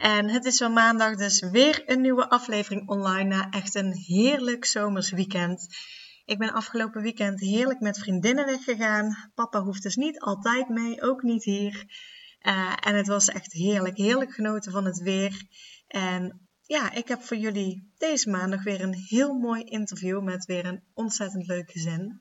[0.00, 4.64] En het is wel maandag, dus weer een nieuwe aflevering online na echt een heerlijk
[4.64, 5.66] zomers weekend.
[6.24, 9.30] Ik ben afgelopen weekend heerlijk met vriendinnen weggegaan.
[9.34, 11.84] Papa hoeft dus niet altijd mee, ook niet hier.
[12.42, 15.42] Uh, en het was echt heerlijk, heerlijk genoten van het weer.
[15.86, 20.64] En ja, ik heb voor jullie deze maandag weer een heel mooi interview met weer
[20.66, 22.20] een ontzettend leuk gezin.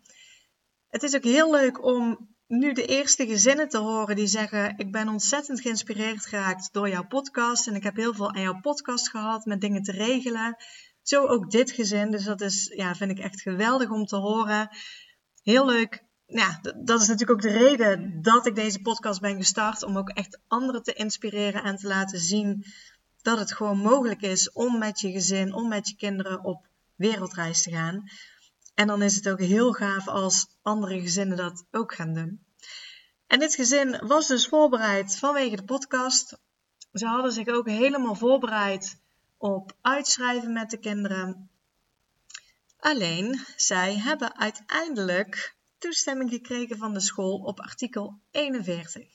[0.89, 4.91] Het is ook heel leuk om nu de eerste gezinnen te horen die zeggen: Ik
[4.91, 7.67] ben ontzettend geïnspireerd geraakt door jouw podcast.
[7.67, 10.55] En ik heb heel veel aan jouw podcast gehad met dingen te regelen.
[11.01, 12.11] Zo ook dit gezin.
[12.11, 14.69] Dus dat is, ja, vind ik echt geweldig om te horen.
[15.43, 16.03] Heel leuk.
[16.25, 19.83] Ja, dat is natuurlijk ook de reden dat ik deze podcast ben gestart.
[19.83, 22.65] Om ook echt anderen te inspireren en te laten zien
[23.21, 27.61] dat het gewoon mogelijk is om met je gezin, om met je kinderen op wereldreis
[27.63, 28.03] te gaan.
[28.79, 32.45] En dan is het ook heel gaaf als andere gezinnen dat ook gaan doen.
[33.27, 36.37] En dit gezin was dus voorbereid vanwege de podcast.
[36.93, 39.01] Ze hadden zich ook helemaal voorbereid
[39.37, 41.49] op uitschrijven met de kinderen.
[42.77, 49.07] Alleen, zij hebben uiteindelijk toestemming gekregen van de school op artikel 41.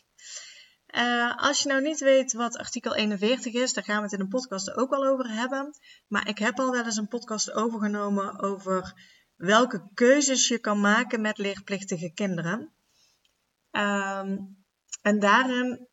[0.95, 4.21] Uh, als je nou niet weet wat artikel 41 is, daar gaan we het in
[4.21, 5.79] een podcast ook al over hebben.
[6.09, 8.95] Maar ik heb al wel eens een podcast overgenomen over
[9.37, 12.73] welke keuzes je kan maken met leerplichtige kinderen.
[13.71, 14.65] Um,
[15.03, 15.89] en daarin,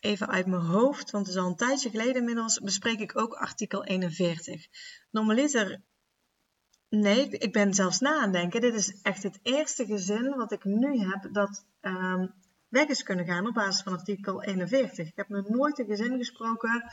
[0.00, 3.34] even uit mijn hoofd, want het is al een tijdje geleden inmiddels, bespreek ik ook
[3.34, 4.66] artikel 41.
[5.10, 5.82] Normaliter,
[6.88, 8.60] nee, ik ben zelfs na aan denken.
[8.60, 12.34] Dit is echt het eerste gezin wat ik nu heb dat um,
[12.68, 15.06] weg is kunnen gaan op basis van artikel 41.
[15.08, 16.92] Ik heb nog nooit een gezin gesproken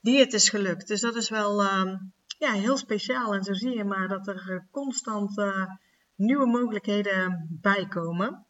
[0.00, 0.86] die het is gelukt.
[0.86, 3.34] Dus dat is wel um, ja, heel speciaal.
[3.34, 5.66] En zo zie je maar dat er eh, constant uh,
[6.16, 8.46] nieuwe mogelijkheden bij komen.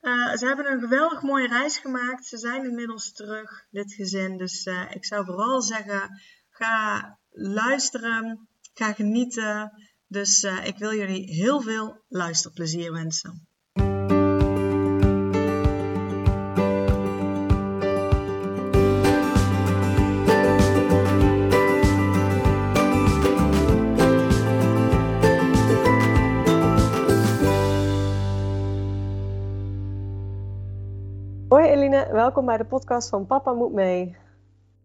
[0.00, 2.26] Uh, ze hebben een geweldig mooie reis gemaakt.
[2.26, 4.36] Ze zijn inmiddels terug, dit gezin.
[4.36, 6.20] Dus ik zou vooral zeggen:
[6.50, 9.72] ga luisteren, ga genieten.
[10.06, 13.46] Dus ik wil jullie heel veel luisterplezier wensen.
[31.48, 34.16] Hoi Eline, welkom bij de podcast van Papa Moet Mee.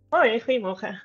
[0.09, 1.03] Hoi, goedemorgen.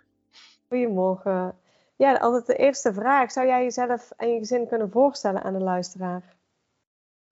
[0.68, 1.58] Goedemorgen.
[1.96, 3.32] Ja, altijd de eerste vraag.
[3.32, 6.22] Zou jij jezelf en je gezin kunnen voorstellen aan de luisteraar?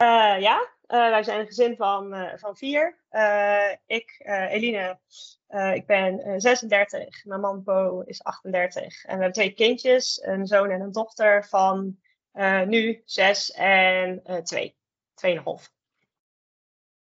[0.03, 2.99] Uh, ja, uh, wij zijn een gezin van, uh, van vier.
[3.87, 4.99] ik, Eline,
[5.75, 7.25] ik ben 36.
[7.25, 9.05] Mijn man Po is 38.
[9.05, 11.99] En we hebben twee kindjes, een zoon en een dochter van
[12.67, 14.77] nu zes en twee.
[15.15, 15.73] Tweeënhalf.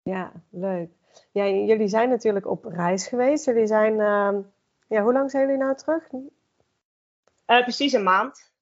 [0.02, 1.00] Ja, leuk.
[1.32, 3.44] Ja, jullie zijn natuurlijk op reis geweest.
[3.44, 4.38] Jullie zijn, uh,
[4.88, 6.12] ja, hoe lang zijn jullie nou terug?
[6.12, 8.52] Uh, precies een maand.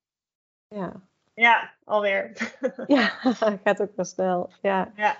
[0.68, 0.92] Ja.
[1.34, 2.32] Ja, alweer.
[2.86, 3.06] ja,
[3.64, 4.50] gaat ook wel snel.
[4.62, 4.92] Ja.
[4.96, 5.16] ja.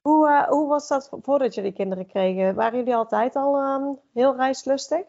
[0.00, 2.54] Hoe, uh, hoe was dat voordat jullie kinderen kregen?
[2.54, 5.06] Waren jullie altijd al um, heel reislustig?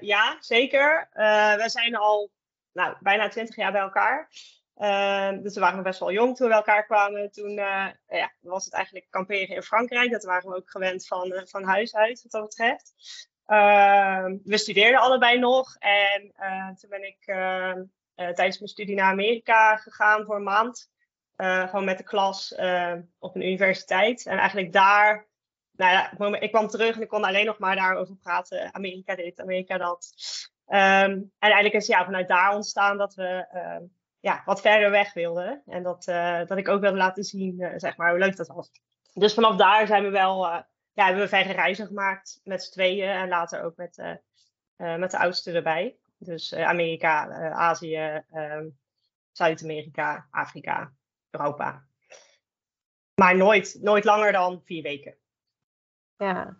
[0.00, 1.08] ja, zeker.
[1.56, 2.30] we zijn al
[2.72, 4.28] nou, bijna twintig jaar bij elkaar.
[4.78, 7.30] Uh, dus we waren best wel jong toen we elkaar kwamen.
[7.30, 10.10] Toen uh, ja, was het eigenlijk kamperen in Frankrijk.
[10.10, 12.94] Dat waren we ook gewend van, uh, van huis uit, wat dat betreft.
[13.46, 15.76] Ehm, we studeerden allebei nog.
[15.78, 17.24] En eh, toen ben ik
[18.14, 20.90] tijdens mijn studie naar Amerika gegaan voor een maand.
[21.36, 22.54] gewoon met de klas
[23.18, 24.26] op een universiteit.
[24.26, 25.26] En eigenlijk daar
[25.72, 28.74] nou ja, ik kwam terug en ik kon alleen nog maar daarover praten.
[28.74, 30.12] Amerika dit, Amerika dat.
[30.66, 33.46] En eigenlijk is ja, vanuit daar ontstaan dat we
[34.20, 35.62] ja, wat verder weg wilde.
[35.66, 38.46] En dat, uh, dat ik ook wilde laten zien, uh, zeg maar, hoe leuk dat
[38.46, 38.70] was.
[39.14, 40.58] Dus vanaf daar zijn we wel, uh,
[40.92, 43.08] ja, hebben we verder reizen gemaakt met z'n tweeën.
[43.08, 44.20] En later ook met,
[44.76, 45.96] met de oudste erbij.
[46.18, 48.66] Dus Amerika, Azië, ehm,
[49.32, 50.92] Zuid-Amerika, Afrika,
[51.30, 51.84] Europa.
[53.14, 55.14] Maar nooit, nooit langer dan vier weken.
[56.16, 56.56] Ja,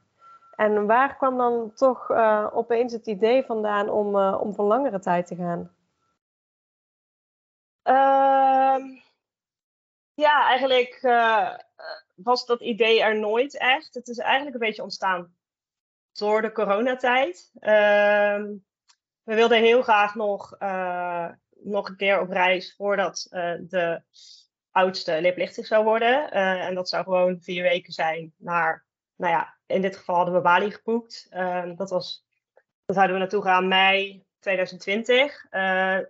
[0.57, 2.11] en waar kwam dan toch
[2.53, 5.78] opeens het idee vandaan om, om voor langere tijd te gaan?
[7.89, 8.79] Uh,
[10.15, 11.55] ja, eigenlijk uh,
[12.15, 13.95] was dat idee er nooit echt.
[13.95, 15.37] Het is eigenlijk een beetje ontstaan
[16.13, 17.51] door de coronatijd.
[17.61, 18.45] Uh,
[19.23, 20.57] we wilden heel graag nog,
[21.51, 23.27] nog een keer op reis voordat
[23.61, 24.03] de
[24.71, 26.31] oudste leerplichtig zou worden.
[26.31, 28.87] en dat zou gewoon vier weken zijn naar,
[29.17, 31.27] nou ja, in dit geval hadden we Bali geboekt.
[31.77, 32.25] dat was,
[32.85, 35.47] dan zouden we naartoe gaan mei 2020.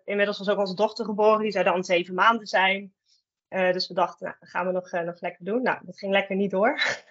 [0.04, 2.92] inmiddels was ook onze dochter geboren, die zou dan zeven maanden zijn.
[3.48, 5.62] Uh, dus we dachten, nou, gaan we nog, uh, nog lekker doen.
[5.62, 6.80] Nou, dat ging lekker niet door.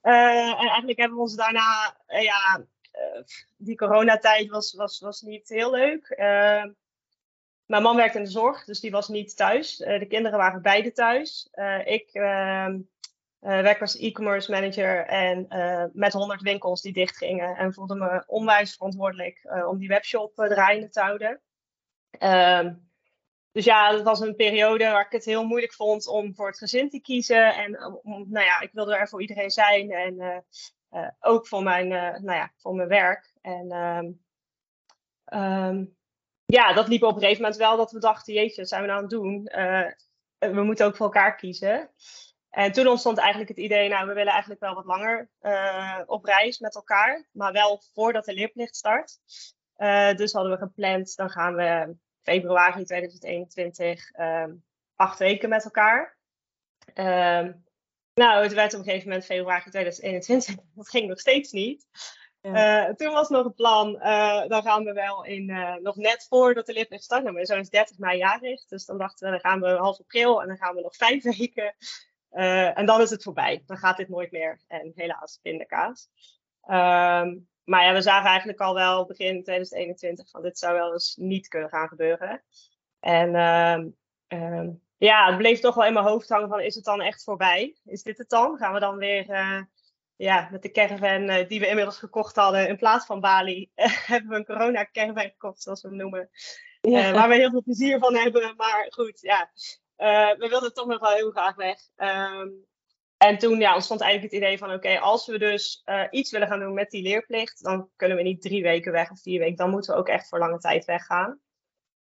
[0.00, 2.64] en eigenlijk hebben we ons daarna, ja,
[3.56, 6.14] die coronatijd was, was, was niet heel leuk.
[7.66, 9.76] mijn man werkte in de zorg, dus die was niet thuis.
[9.76, 11.48] de kinderen waren beide thuis.
[11.84, 12.12] ik
[13.44, 15.46] ehm, werk als e-commerce manager en
[15.92, 17.56] met 100 winkels die dichtgingen.
[17.56, 21.40] En voelde me onwijs verantwoordelijk om die webshop draaiende te houden.
[22.18, 22.74] Ehm,
[23.54, 26.58] dus ja, dat was een periode waar ik het heel moeilijk vond om voor het
[26.58, 27.54] gezin te kiezen.
[27.54, 29.90] En eh, nou ja, ik wilde er voor iedereen zijn.
[29.90, 30.36] En uh,
[30.90, 33.32] uh, ook voor mijn, nou ja, voor mijn werk.
[33.40, 33.72] En
[35.34, 35.96] um,
[36.44, 38.86] ja, dat liep op een gegeven moment wel dat we dachten, jeetje, wat zijn we
[38.86, 39.42] nou aan het doen?
[40.38, 41.90] we moeten ook voor elkaar kiezen.
[42.54, 45.28] En toen ontstond eigenlijk het idee, nou, we willen eigenlijk wel wat langer
[46.06, 47.28] op reis met elkaar.
[47.32, 49.18] Maar wel voordat de leerplicht start.
[50.16, 54.64] dus hadden we gepland, dan gaan we februari 2021 um,
[54.94, 56.16] acht weken met elkaar.
[56.94, 57.64] Um,
[58.14, 60.54] nou, het werd op een gegeven moment februari 2021.
[60.74, 61.86] Dat ging nog steeds niet.
[62.40, 62.88] Ja.
[62.88, 66.26] Uh, toen was nog het plan, uh, dan gaan we wel in, uh, nog net
[66.28, 67.22] voordat de lift start.
[67.22, 69.98] Nou, mijn zoon is 30 mei jarig, dus dan dachten we, dan gaan we half
[69.98, 71.74] april en dan gaan we nog vijf weken.
[72.34, 73.62] En dan is het voorbij.
[73.66, 74.60] Dan gaat dit nooit meer.
[74.68, 76.08] En helaas, pindakaas.
[76.68, 81.16] Um, maar ja, we zagen eigenlijk al wel begin 2021 van dit zou wel eens
[81.16, 82.42] niet kunnen gaan gebeuren.
[83.00, 83.84] En uh,
[84.40, 87.24] uh, ja, het bleef toch wel in mijn hoofd hangen van is het dan echt
[87.24, 87.76] voorbij?
[87.84, 88.56] Is dit het dan?
[88.56, 89.60] Gaan we dan weer uh,
[90.16, 93.70] ja, met de caravan uh, die we inmiddels gekocht hadden in plaats van Bali,
[94.06, 96.30] hebben we een corona caravan gekocht zoals we hem noemen.
[96.80, 97.12] Ja.
[97.12, 98.54] waar we heel veel plezier van hebben.
[98.56, 99.50] Maar goed, ja,
[99.96, 101.78] we wilden toch nog wel heel graag weg.
[101.96, 102.66] Um,
[103.16, 106.48] en toen ja, ontstond eigenlijk het idee van: oké, als we dus uh, iets willen
[106.48, 109.56] gaan doen met die leerplicht, dan kunnen we niet drie weken weg of vier weken.
[109.56, 111.40] Dan moeten we ook echt voor lange tijd weggaan.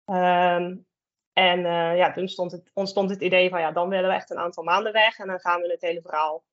[0.06, 0.86] Um,
[1.34, 4.30] en uh, ja, toen stond het, ontstond het idee van: ja, dan willen we echt
[4.30, 6.44] een aantal maanden weg en dan gaan we het hele verhaal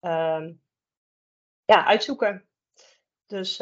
[0.00, 0.62] um,
[1.64, 2.46] ja, uitzoeken.
[3.26, 3.56] Dus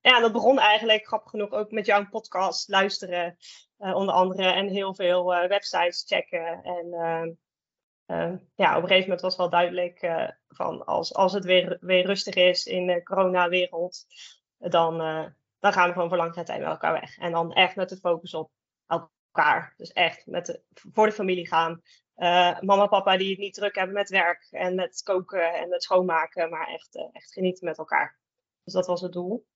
[0.00, 3.36] ja, dat begon eigenlijk grappig genoeg ook met jouw podcast luisteren,
[3.82, 6.62] onder andere, en heel veel websites checken.
[6.62, 6.86] En
[8.06, 10.10] uh, ja, op een gegeven moment was wel duidelijk
[10.48, 14.04] van als, als het weer, weer rustig is in de coronawereld,
[14.58, 14.98] dan,
[15.58, 17.18] dan gaan we gewoon voor lange tijd met elkaar weg.
[17.18, 18.50] En dan echt met de focus op
[18.86, 19.74] elkaar.
[19.76, 20.62] Dus echt met de,
[20.92, 21.82] voor de familie gaan.
[22.60, 25.82] mama en papa die het niet druk hebben met werk en met koken en met
[25.82, 28.18] schoonmaken, maar echt, echt genieten met elkaar.
[28.64, 29.46] Dus dat was het doel.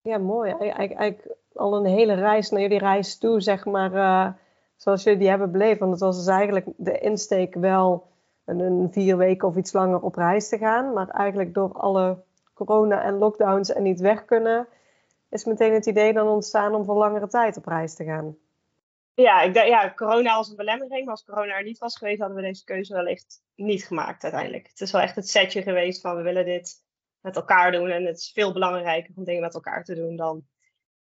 [0.00, 0.50] Ja, mooi.
[0.50, 4.36] Eigenlijk, eigenlijk al een hele reis naar jullie reis toe, zeg maar
[4.76, 5.78] zoals jullie die hebben beleefd.
[5.78, 8.06] Want het was dus eigenlijk de insteek wel
[8.44, 10.92] een, een, vier weken of iets langer op reis te gaan.
[10.92, 12.22] Maar eigenlijk door alle
[12.54, 14.68] corona en lockdowns en niet weg kunnen,
[15.30, 18.36] is meteen het idee dan ontstaan om voor langere tijd op reis te gaan.
[19.14, 21.04] Ja, ik ja, corona was een belemmering.
[21.04, 24.66] Maar als corona er niet was geweest, hadden we deze keuze wellicht niet gemaakt uiteindelijk.
[24.68, 26.84] Het is wel echt het setje geweest van we willen dit
[27.20, 27.90] met elkaar doen.
[27.90, 30.44] En het is veel belangrijker om dingen met elkaar te doen dan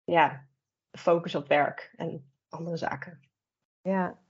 [0.03, 0.45] ja,
[0.91, 3.19] focus op werk en andere zaken.
[3.81, 4.21] Ja.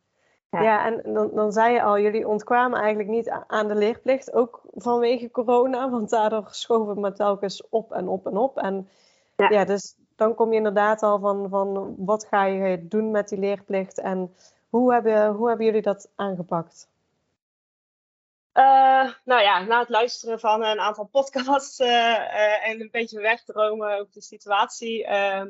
[0.61, 4.61] Ja, en dan, dan zei je al, jullie ontkwamen eigenlijk niet aan de leerplicht, ook
[4.71, 8.57] vanwege corona, want daardoor schoven we maar telkens op en op en op.
[8.57, 8.89] En
[9.35, 13.29] ja, ja dus dan kom je inderdaad al van, van wat ga je doen met
[13.29, 14.35] die leerplicht en
[14.69, 16.89] hoe hebben, hoe hebben jullie dat aangepakt?
[18.53, 23.21] Uh, nou ja, na het luisteren van een aantal podcasts uh, uh, en een beetje
[23.21, 25.49] wegdromen over de situatie, ehm,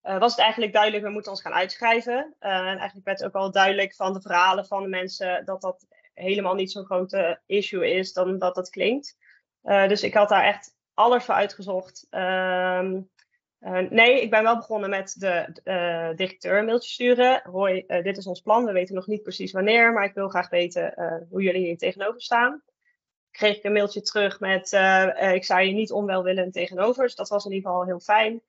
[0.00, 2.34] was het eigenlijk duidelijk, we moeten ons gaan uitschrijven.
[2.38, 6.54] En eigenlijk werd ook al duidelijk van de verhalen van de mensen dat dat helemaal
[6.54, 9.16] niet zo'n grote issue is dan dat dat klinkt.
[9.62, 12.06] Dus ik had daar echt alles voor uitgezocht.
[13.62, 15.46] Ehm, nee, ik ben wel begonnen met de
[16.16, 17.42] directeur een mailtje sturen.
[17.44, 18.64] Hoi, dit is ons plan.
[18.64, 20.94] We weten nog niet precies wanneer, maar ik wil graag weten
[21.30, 22.62] hoe jullie hier tegenover staan.
[23.30, 24.72] Kreeg ik een mailtje terug met:
[25.32, 27.02] Ik zou je niet onwelwillend tegenover.
[27.02, 28.42] Dus dat was in ieder geval heel fijn.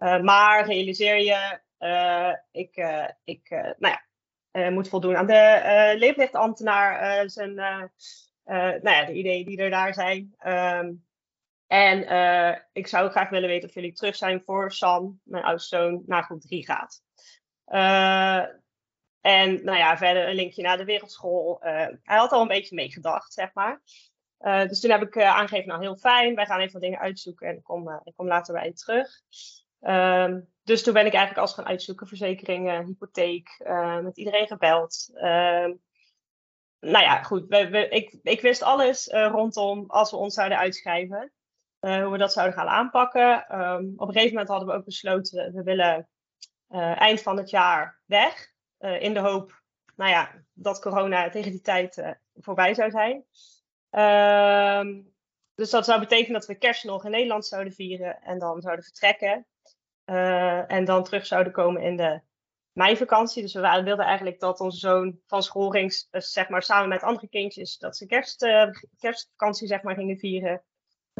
[0.00, 3.96] Uh, maar realiseer je, uh, ik, uh, ik nou
[4.52, 7.90] ja, moet voldoen aan de leeflichtambtenaar, zijn, nou
[8.82, 10.34] ja, de ideeën die er daar zijn.
[10.46, 11.04] Um,
[11.70, 16.02] en ik zou graag willen weten of jullie terug zijn voor Sam, mijn oudste zoon,
[16.06, 17.02] naar groep 3 gaat.
[19.20, 21.58] en nou ja, verder een linkje naar de wereldschool.
[21.60, 23.82] hij had al een beetje meegedacht, zeg maar.
[24.68, 27.56] dus toen heb ik aangegeven, nou heel fijn, wij gaan even wat dingen uitzoeken en
[27.56, 29.08] ik kom, kom later bij je terug.
[29.80, 33.62] Ehm, dus toen ben ik eigenlijk als gaan uitzoeken, verzekeringen, hypotheek,
[34.02, 35.10] met iedereen gebeld.
[35.14, 35.72] Ehm,
[36.80, 37.44] nou ja, goed,
[38.22, 41.32] ik wist alles rondom als we ons zouden uitschrijven.
[41.80, 43.46] Hoe we dat zouden gaan aanpakken.
[43.48, 46.08] Ehm, op een gegeven moment hadden we ook besloten, we willen
[46.94, 48.48] eind van het jaar weg.
[48.78, 49.62] in de hoop,
[49.96, 53.24] nou ja, dat corona tegen die tijd voorbij zou zijn.
[53.90, 55.02] Ehm,
[55.54, 58.84] dus dat zou betekenen dat we kerst nog in Nederland zouden vieren en dan zouden
[58.84, 59.46] vertrekken.
[60.66, 62.20] En dan terug zouden komen in de
[62.72, 63.42] meivakantie.
[63.42, 67.78] Dus we wilden eigenlijk dat onze zoon van eh, zeg maar samen met andere kindjes,
[67.78, 68.46] dat ze kerst,
[68.98, 70.62] kerstvakantie zeg maar gingen vieren.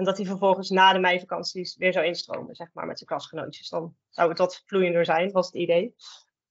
[0.01, 3.69] En dat hij vervolgens na de meivakanties weer zou instromen, zeg maar, met zijn klasgenootjes.
[3.69, 5.85] Dan zou het wat vloeiender zijn, was het idee.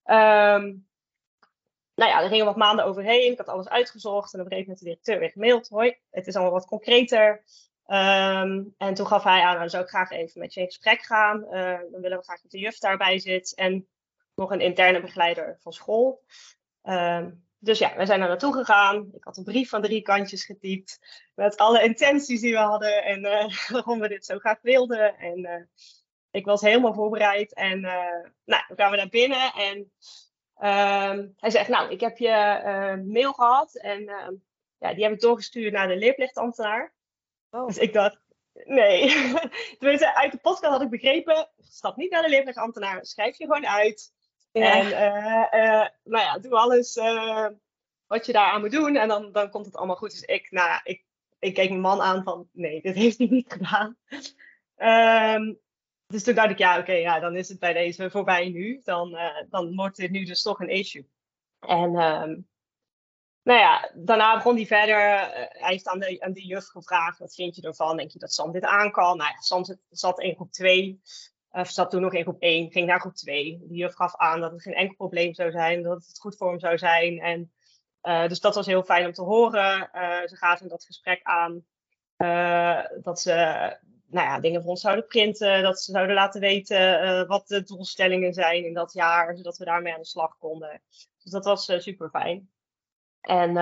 [0.06, 0.88] Um,
[1.96, 3.32] nou ja, er gingen wat maanden overheen.
[3.32, 4.34] Ik had alles uitgezocht.
[4.34, 5.70] En op een gegeven moment de directeur weer gemaild.
[5.70, 7.44] Hoi, het is allemaal wat concreter.
[7.86, 11.02] Ehm, en toen gaf hij aan, nou, zou ik graag even met je in gesprek
[11.02, 11.44] gaan.
[11.44, 13.56] Uh, dan willen we graag dat de juf daarbij zit.
[13.56, 13.88] En
[14.36, 16.24] nog een interne begeleider van school.
[16.82, 19.10] Ehm, dus ja, wij zijn daar naartoe gegaan.
[19.14, 21.00] Ik had een brief van drie kantjes getypt.
[21.36, 23.04] Met alle intenties die we hadden.
[23.04, 25.18] En uh, waarom we dit zo graag wilden.
[25.18, 25.64] En uh,
[26.32, 27.54] ik was helemaal voorbereid.
[27.54, 27.82] En
[28.46, 29.54] nou, we kwamen naar binnen.
[29.54, 29.92] En
[30.60, 34.28] Ehm, hij zegt, nou, ik heb je uh, mail gehad en uh,
[34.78, 36.94] ja, die heb ik doorgestuurd naar de leerplichtambtenaar.
[37.50, 37.68] Oh.
[37.68, 38.20] Dus ik dacht,
[38.54, 39.10] nee.
[39.80, 43.68] Tenminste, uit de podcast had ik begrepen, stap niet naar de leerplichtambtenaar, schrijf je gewoon
[43.68, 44.14] uit.
[44.62, 46.96] En uh, nou ja, doe alles
[48.08, 50.12] wat je daaraan moet doen en dan, dan komt het allemaal goed.
[50.12, 51.04] Dus ik, nou, ik,
[51.40, 53.98] ik keek mijn man aan van, nee, dit heeft hij niet gedaan.
[54.78, 55.60] Um,
[56.08, 58.82] dus toen dacht ik, ja, oké, ja, dan is het bij deze voorbij nu.
[58.84, 59.18] Dan,
[59.50, 61.10] dan wordt dit nu dus toch een issue.
[61.60, 62.48] En um,
[63.44, 64.98] nou ja, daarna begon hij verder.
[64.98, 67.98] Hij heeft aan, de, aan juf gevraagd, wat vind je ervan?
[67.98, 69.18] Denk je dat Sam dit aan kan?
[69.18, 71.02] Nou ja, Sam zat in groep 2.
[71.52, 73.60] Of zat toen nog in groep 1, ging naar groep 2.
[73.68, 76.50] Die juf gaf aan dat het geen enkel probleem zou zijn, dat het goed voor
[76.50, 77.20] hem zou zijn.
[77.20, 77.52] En,
[78.04, 79.90] uh, dus dat was heel fijn om te horen.
[79.94, 81.66] Uh, ze gaven dat gesprek aan.
[83.02, 83.34] Dat ze
[84.06, 85.64] nou ja, dingen voor ons zouden printen.
[85.64, 89.38] Dat ze zouden laten weten wat de doelstellingen zijn in dat jaar.
[89.38, 90.82] Zodat we daarmee aan de slag konden.
[91.24, 92.50] Dus dat was super fijn.
[93.22, 93.54] En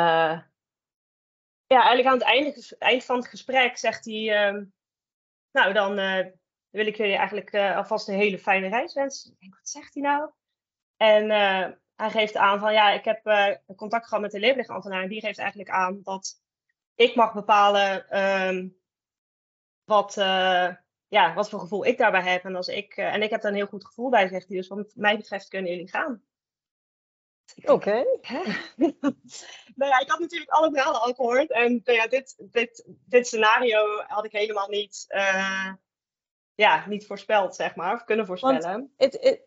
[1.67, 4.45] ja, eigenlijk aan het eind van het gesprek zegt hij...
[4.45, 4.63] Ehm,
[5.51, 5.99] nou, dan
[6.77, 9.31] wil ik jullie eigenlijk alvast een hele fijne reis wensen.
[9.31, 10.29] Ik denk, wat zegt hij nou?
[10.97, 11.29] En
[11.95, 13.21] hij geeft aan van, ja, ik heb
[13.75, 15.03] contact gehad met de leerplichtambtenaar.
[15.03, 16.41] En die geeft eigenlijk aan dat
[16.95, 18.09] ik mag bepalen...
[18.09, 18.67] Ehm,
[19.83, 20.13] wat,
[21.07, 22.43] ja, wat voor gevoel ik daarbij heb.
[22.43, 24.57] En, als ik, en ik heb daar een heel goed gevoel bij, zegt hij.
[24.57, 26.23] Dus wat mij betreft kunnen jullie gaan.
[27.55, 27.71] Oké.
[27.71, 28.03] Okay.
[29.75, 31.51] nou ja, ik had natuurlijk alle verhalen al gehoord.
[31.51, 35.73] En nou ja, dit, dit, dit scenario had ik helemaal niet, uh,
[36.57, 37.93] ja, niet voorspeld, zeg maar.
[37.93, 38.93] Of kunnen voorspellen.
[38.97, 39.41] Het, het,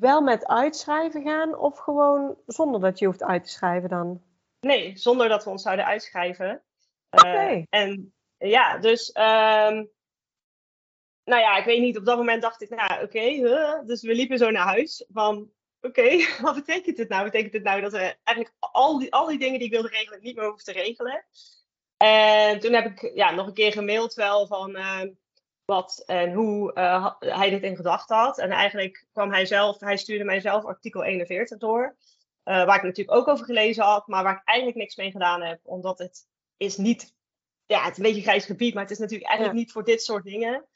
[0.00, 4.22] wel met uitschrijven gaan of gewoon zonder dat je hoeft uit te schrijven dan?
[4.60, 6.62] Nee, zonder dat we ons zouden uitschrijven.
[7.10, 7.26] Oké.
[7.26, 7.66] Okay.
[7.70, 9.90] En ja, dus um,
[11.24, 13.86] nou ja, ik weet niet, op dat moment dacht ik, nou oké, okay, huh?
[13.86, 17.24] dus we liepen zo naar huis van, oké, okay, wat betekent dit nou?
[17.24, 20.22] Betekent dit nou dat we eigenlijk al die, al die dingen die ik wilde regelen
[20.22, 21.24] niet meer hoeven te regelen?
[21.96, 25.02] En toen heb ik ja, nog een keer gemaild wel van uh,
[25.64, 28.38] wat en hoe uh, hij dit in gedachten had.
[28.38, 31.96] En eigenlijk kwam hij zelf, hij stuurde mij zelf artikel 41 door.
[32.44, 35.42] Uh, waar ik natuurlijk ook over gelezen had, maar waar ik eigenlijk niks mee gedaan
[35.42, 37.14] heb, omdat het is niet
[37.66, 39.84] ja, het is een beetje een grijs gebied, maar het is natuurlijk eigenlijk niet voor
[39.84, 40.66] dit soort dingen.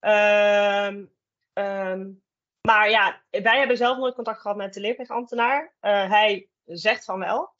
[0.00, 1.12] Um,
[1.52, 2.22] um,
[2.60, 5.74] maar ja, wij hebben zelf nooit contact gehad met de leerplichtambtenaar.
[5.80, 7.54] Uh, hij zegt van wel.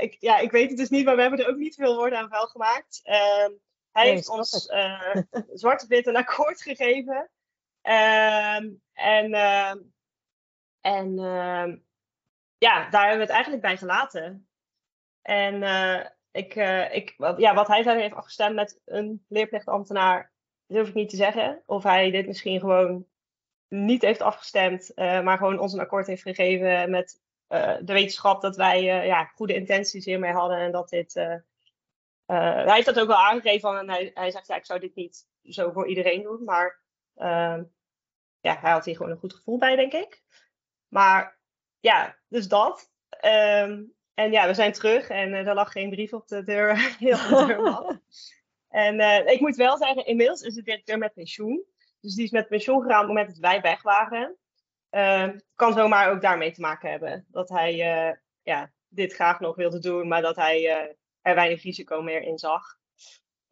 [0.00, 2.18] Ik, ja, ik weet het dus niet, maar we hebben er ook niet veel woorden
[2.18, 3.00] aan vuil gemaakt.
[3.04, 3.56] Uh,
[3.94, 5.16] hij nee, heeft ons uh,
[5.52, 7.30] zwart wit een akkoord gegeven.
[7.82, 8.80] en
[10.80, 11.14] en
[12.58, 14.48] ja, daar hebben we het eigenlijk bij gelaten.
[15.22, 15.62] En
[16.30, 20.32] ik, uh, ik, ja, wat hij verder heeft afgestemd met een leerplichtambtenaar,
[20.66, 21.62] durf ik niet te zeggen.
[21.66, 23.06] Of hij dit misschien gewoon
[23.68, 27.20] niet heeft afgestemd, maar gewoon ons een akkoord heeft gegeven met
[27.80, 31.14] de wetenschap dat wij ja, goede intenties hiermee hadden en dat dit.
[32.26, 35.26] Hij heeft dat ook wel aangegeven en hij, hij zegt ja, ik zou dit niet
[35.42, 36.80] zo voor iedereen doen, maar
[37.14, 37.64] ehm,
[38.40, 40.22] ja, hij had hier gewoon een goed gevoel bij, denk ik.
[40.88, 41.38] Maar
[41.80, 42.92] ja, dus dat.
[43.24, 46.76] Um, en ja, we zijn terug en uh, er lag geen brief op de deur.
[46.98, 48.00] heel de
[48.68, 51.64] en uh, ik moet wel zeggen, inmiddels is de directeur met pensioen.
[52.00, 54.36] Dus die is met pensioen gegaan op het moment dat wij weg waren.
[54.90, 57.26] Uh, kan zomaar ook daarmee te maken hebben.
[57.28, 57.76] Dat hij
[58.42, 62.76] ja, dit graag nog wilde doen, maar dat hij er weinig risico meer in zag.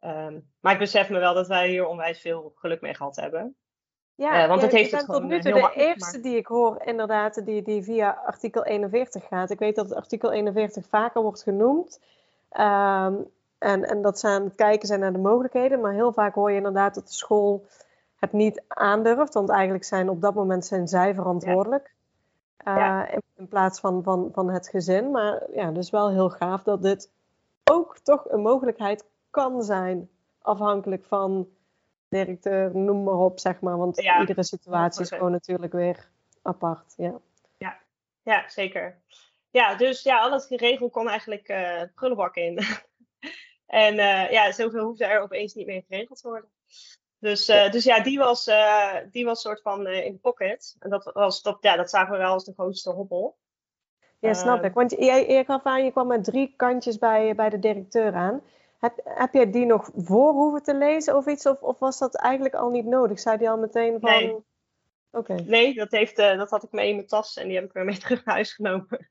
[0.00, 3.56] Um, maar ik besef me wel dat wij hier onwijs veel geluk mee gehad hebben.
[4.14, 6.36] Ja, Uh, want ja, het heeft het gewoon tot nu uh, toe de eerste die
[6.36, 9.50] ik hoor, inderdaad, die, die via artikel 41 gaat.
[9.50, 12.00] Ik weet dat het artikel 41 vaker wordt genoemd.
[12.48, 13.14] Ehm,
[13.58, 15.80] en, en dat ze aan het kijken zijn naar de mogelijkheden.
[15.80, 17.66] Maar heel vaak hoor je inderdaad dat de school
[18.16, 19.34] het niet aandurft.
[19.34, 21.94] Want eigenlijk zijn op dat moment zijn zij verantwoordelijk.
[22.68, 23.08] Uh, Ja.
[23.08, 25.10] in, in plaats van, van, van het gezin.
[25.10, 27.10] Maar ja, dus wel heel gaaf dat dit
[27.72, 30.10] ook toch een mogelijkheid kan zijn.
[30.38, 31.48] Afhankelijk van
[32.08, 33.76] directeur, noem maar op, zeg maar.
[33.76, 35.14] Want Ja, iedere situatie is 100%.
[35.14, 36.10] gewoon natuurlijk weer
[36.42, 36.94] apart.
[36.96, 37.20] Ja.
[38.24, 39.02] Ja, zeker.
[39.50, 42.58] Ja, dus ja, al dat geregeld kon eigenlijk de prullenbak in.
[43.66, 46.50] en eh, ja, zoveel hoefde er opeens niet meer geregeld te worden.
[47.18, 48.50] Dus, eh, dus ja, die was,
[49.10, 50.76] die was soort van in de pocket.
[50.78, 53.36] En dat, was, dat, ja, dat zagen we wel als de grootste hobbel.
[54.22, 54.64] Ja, snap Ehm.
[54.64, 54.74] ik.
[54.74, 58.40] Want jij, jij gaf aan, je kwam met drie kantjes bij, bij de directeur aan.
[58.78, 61.46] Heb, heb jij die nog voor hoeven te lezen of iets?
[61.46, 63.20] Of, of was dat eigenlijk al niet nodig?
[63.20, 64.10] Zei die al meteen van...
[64.10, 64.36] Nee.
[65.46, 67.72] Nee, dat, heeft, eh, dat had ik mee in mijn tas en die heb ik
[67.72, 69.08] weer mee terug naar huis genomen.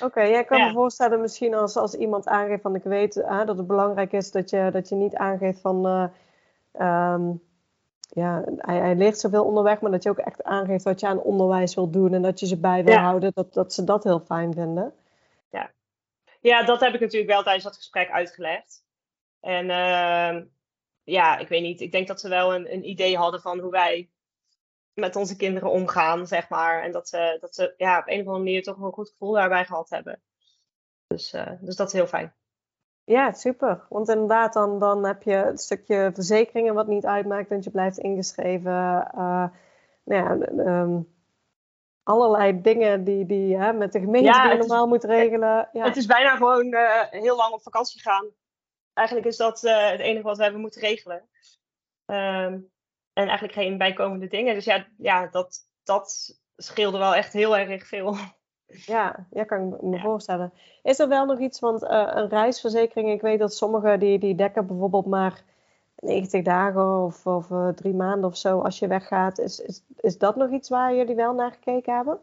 [0.00, 0.66] Oké, jij kan Ja.
[0.66, 4.30] me voorstellen misschien als, als iemand aangeeft van ik weet ah, dat het belangrijk is
[4.30, 6.04] dat je, dat je niet aangeeft van eh,
[6.72, 7.32] ehm,
[8.16, 11.20] ja, hij, hij leert zoveel onderweg, maar dat je ook echt aangeeft wat je aan
[11.20, 13.02] onderwijs wil doen en dat je ze bij wil Ja.
[13.02, 14.94] houden, dat, dat ze dat heel fijn vinden.
[16.40, 18.84] Ja, dat heb ik natuurlijk wel tijdens dat gesprek uitgelegd.
[19.40, 20.44] En ehm,
[21.02, 21.80] ja, ik weet niet.
[21.80, 24.10] Ik denk dat ze wel een, een idee hadden van hoe wij
[24.94, 26.82] met onze kinderen omgaan, zeg maar.
[26.82, 29.08] En dat ze, dat ze ja, op een of andere manier toch wel een goed
[29.10, 30.22] gevoel daarbij gehad hebben.
[31.06, 32.34] Dus, eh, dus dat is heel fijn.
[33.06, 33.86] Ja, super.
[33.88, 37.98] Want inderdaad, dan, dan heb je het stukje verzekeringen wat niet uitmaakt, want je blijft
[37.98, 38.72] ingeschreven.
[39.12, 39.46] eh,
[40.04, 41.00] nou ja, ehm,
[42.02, 45.04] allerlei dingen die, die hè, met de gemeente Ja, die je het is- normaal moet
[45.04, 45.68] regelen.
[45.72, 45.84] Ja.
[45.84, 48.26] Het is bijna gewoon eh, heel lang op vakantie gaan.
[48.92, 51.28] Eigenlijk is dat eh, het enige wat we hebben moeten regelen.
[52.06, 52.52] Ehm,
[53.12, 54.54] en eigenlijk geen bijkomende dingen.
[54.54, 58.16] Dus ja, ja dat, dat scheelde wel echt heel erg veel.
[58.66, 60.02] Ja, ja, kan ik me Ja.
[60.02, 60.52] voorstellen.
[60.82, 64.34] Is er wel nog iets, want eh, een reisverzekering, ik weet dat sommigen die, die
[64.34, 65.42] dekken bijvoorbeeld maar
[65.96, 69.38] 90 dagen of, of eh, drie maanden of zo als je weggaat.
[69.38, 72.20] Is, is, is dat nog iets waar jullie wel naar gekeken hebben?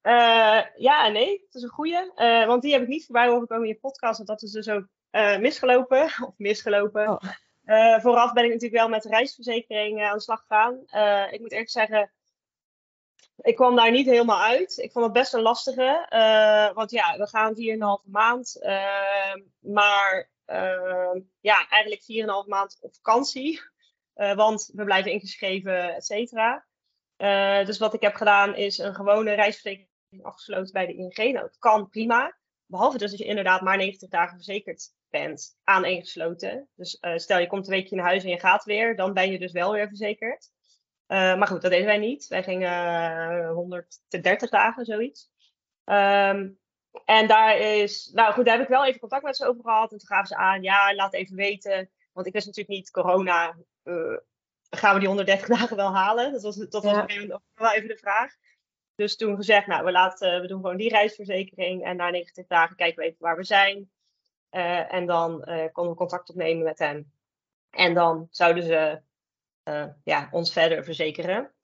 [0.00, 2.12] Eh, ja en nee, het is een goeie.
[2.14, 4.16] Eh, want die heb ik niet voorbij horen komen in je podcast.
[4.16, 4.84] Want dat is dus ook
[5.40, 6.02] misgelopen.
[6.26, 7.08] Of misgelopen.
[7.08, 7.20] Oh.
[8.00, 10.74] Vooraf ben ik natuurlijk wel met de reisverzekering aan de slag gegaan.
[11.30, 12.10] Ik moet eerlijk zeggen,
[13.36, 14.76] ik kwam daar niet helemaal uit.
[14.78, 16.06] Ik vond het best een lastige.
[16.08, 18.60] eh, want ja, we gaan 4,5 maand.
[18.62, 22.02] eh, maar eh, ja, eigenlijk
[22.44, 23.60] 4,5 maand op vakantie.
[24.14, 26.66] Eh, want we blijven ingeschreven, et cetera.
[27.16, 31.16] Eh, dus wat ik heb gedaan is een gewone reisverzekering afgesloten bij de ING.
[31.16, 32.36] Nou, dat kan prima.
[32.66, 36.68] Behalve dus dat je inderdaad maar 90 dagen verzekerd bent aan ingesloten.
[36.74, 39.38] Dus stel je komt een weekje naar huis en je gaat weer, dan ben je
[39.38, 40.50] dus wel weer verzekerd.
[41.06, 42.26] Eh, maar goed, dat deden wij niet.
[42.26, 42.70] Wij gingen
[43.42, 45.30] eh, 130 dagen, zoiets.
[45.84, 46.48] Ehm,
[47.04, 49.92] en daar is, nou goed, daar heb ik wel even contact met ze over gehad.
[49.92, 51.90] En toen gaven ze aan, ja, laat even weten.
[52.12, 54.16] Want ik wist natuurlijk niet, corona, eh,
[54.70, 56.32] gaan we die 130 dagen wel halen?
[56.32, 56.90] Dat was, dat was Ja.
[56.90, 58.34] op een gegeven moment wel even de vraag.
[58.94, 61.84] Dus toen gezegd, nou, we, laten, we doen gewoon die reisverzekering.
[61.84, 63.90] En na 90 dagen kijken we even waar we zijn.
[64.48, 67.12] Eh, en dan eh, konden we contact opnemen met hen.
[67.70, 68.96] En dan zouden ze eh,
[70.04, 71.54] ja, ons verder verzekeren.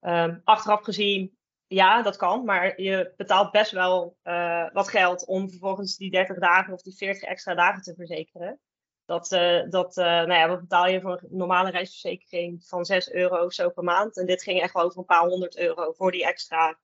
[0.00, 2.44] Ehm, achteraf gezien, ja, dat kan.
[2.44, 6.96] Maar je betaalt best wel eh, wat geld om vervolgens die 30 dagen of die
[6.96, 8.60] 40 extra dagen te verzekeren.
[9.04, 13.12] Dat, eh, dat eh, nou ja, wat betaal je voor een normale reisverzekering van 6
[13.12, 14.16] euro of zo per maand.
[14.16, 16.78] En dit ging echt wel over een paar honderd euro voor die extra,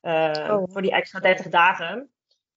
[0.00, 0.72] eh, Oh.
[0.72, 2.12] voor die extra 30 dagen.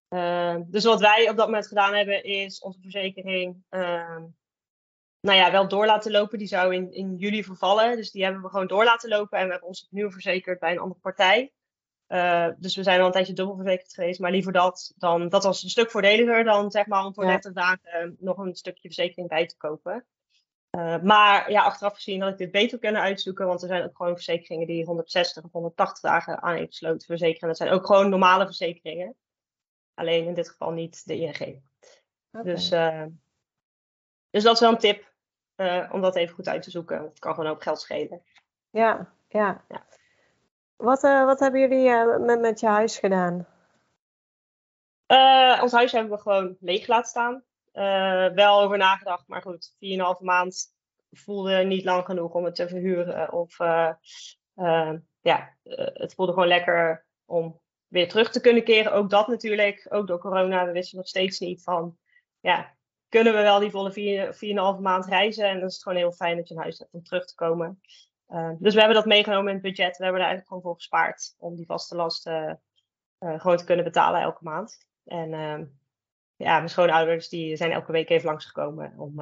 [0.07, 4.23] Eh, dus wat wij op dat moment gedaan hebben, is onze verzekering ehm,
[5.21, 6.37] nou ja, wel door laten lopen.
[6.37, 7.95] Die zou in, in juli vervallen.
[7.95, 9.37] Dus die hebben we gewoon door laten lopen.
[9.37, 11.51] En we hebben ons opnieuw verzekerd bij een andere partij.
[12.07, 14.19] Eh, dus we zijn al een tijdje dubbel verzekerd geweest.
[14.19, 17.29] Maar liever dat dan, dat was een stuk voordeliger dan zeg maar om voor Ja.
[17.29, 20.05] 30 dagen nog een stukje verzekering bij te kopen.
[20.69, 23.47] Eh, maar ja, achteraf gezien had ik dit beter kunnen uitzoeken.
[23.47, 27.47] Want er zijn ook gewoon verzekeringen die 160 of 180 dagen aan gesloten verzekeren.
[27.47, 29.15] Dat zijn ook gewoon normale verzekeringen.
[29.93, 31.61] Alleen in dit geval niet de ING.
[32.31, 32.43] Oké.
[32.43, 33.05] Dus, eh,
[34.29, 35.10] dus dat is wel een tip.
[35.61, 37.03] Eh, om dat even goed uit te zoeken.
[37.03, 38.23] Het kan gewoon ook geld schelen.
[38.69, 39.63] Ja, ja.
[39.69, 39.85] Ja.
[40.75, 43.47] Wat, eh, wat hebben jullie eh, met, met je huis gedaan?
[45.61, 47.43] Ons huis hebben we gewoon leeg laten staan.
[48.35, 50.75] Wel over nagedacht, maar goed, 4,5 maand
[51.11, 53.33] voelde niet lang genoeg om het te verhuren.
[53.33, 53.57] Of
[55.21, 55.55] ja,
[55.93, 58.93] het voelde gewoon lekker om weer terug te kunnen keren.
[58.93, 60.65] Ook dat natuurlijk, ook door corona.
[60.65, 61.97] We wisten nog steeds niet van,
[62.39, 62.75] ja,
[63.11, 65.49] kunnen we wel die volle 4,5 maand reizen?
[65.49, 67.35] En dan is het gewoon heel fijn dat je een huis hebt om terug te
[67.35, 67.81] komen.
[68.57, 69.97] dus we hebben dat meegenomen in het budget.
[69.97, 72.61] We hebben er eigenlijk gewoon voor gespaard om die vaste lasten
[73.19, 74.87] gewoon te kunnen betalen elke maand.
[75.05, 75.65] En ehm,
[76.35, 79.13] ja, mijn schoonouders die zijn elke week even langsgekomen om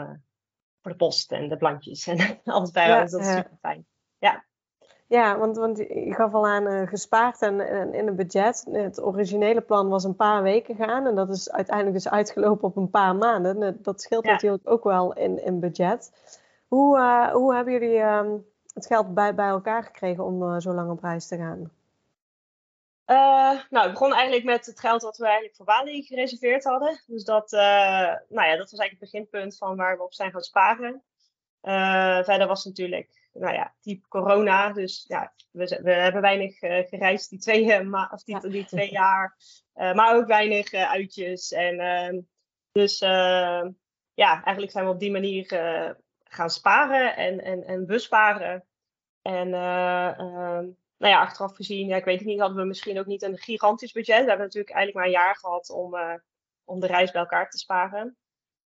[0.82, 3.86] voor de post en de plantjes en alles bij ja, dus dat is super fijn.
[5.10, 5.38] Ja.
[5.38, 8.66] Want, want je gaf al aan uh, gespaard en, en, in een budget.
[8.72, 12.76] Het originele plan was een paar weken gaan en dat is uiteindelijk dus uitgelopen op
[12.76, 13.82] een paar maanden.
[13.82, 16.12] Dat scheelt natuurlijk ook wel in, in budget.
[16.68, 18.32] Hoe, uh, hoe hebben jullie uh,
[18.74, 21.72] het geld bij, bij elkaar gekregen om uh, zo lang op reis te gaan?
[23.70, 27.02] nou, het begon eigenlijk met het geld wat we eigenlijk voor Bali gereserveerd hadden.
[27.08, 30.42] Dus dat, nou ja, dat was eigenlijk het beginpunt van waar we op zijn gaan
[30.42, 31.02] sparen.
[32.26, 34.74] verder was natuurlijk nou ja, type corona.
[34.74, 38.92] Dus ja, we, we hebben weinig uh, gereisd die twee, uh, of die, die twee
[38.92, 39.38] jaar.
[39.76, 41.52] Uh, maar ook weinig uitjes.
[41.52, 42.20] En ehm,
[42.72, 43.72] dus ehm,
[44.14, 45.46] ja, eigenlijk zijn we op die manier
[46.24, 48.66] gaan sparen en, en, en besparen.
[49.22, 50.66] En ehm,
[50.98, 53.38] nou ja, achteraf gezien, ja, ik weet het niet, hadden we misschien ook niet een
[53.38, 54.24] gigantisch budget.
[54.24, 55.96] We hebben natuurlijk eigenlijk maar een jaar gehad om,
[56.64, 58.18] om de reis bij elkaar te sparen.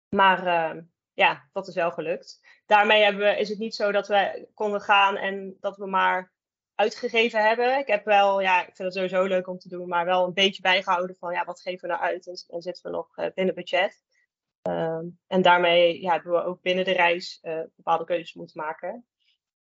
[0.10, 0.76] Maar
[1.14, 2.40] ja, dat is wel gelukt.
[2.66, 6.32] Daarmee hebben we, is het niet zo dat we konden gaan en dat we maar
[6.76, 7.78] uitgegeven hebben.
[7.78, 10.34] Ik heb wel, ja, ik vind het sowieso leuk om te doen, maar wel een
[10.34, 13.26] beetje bijgehouden van, ja, wat geven we nou uit en, en zitten we nog uh,
[13.34, 14.04] binnen budget.
[14.62, 19.06] Ehm, en daarmee ja, hebben we ook binnen de reis uh, bepaalde keuzes moeten maken.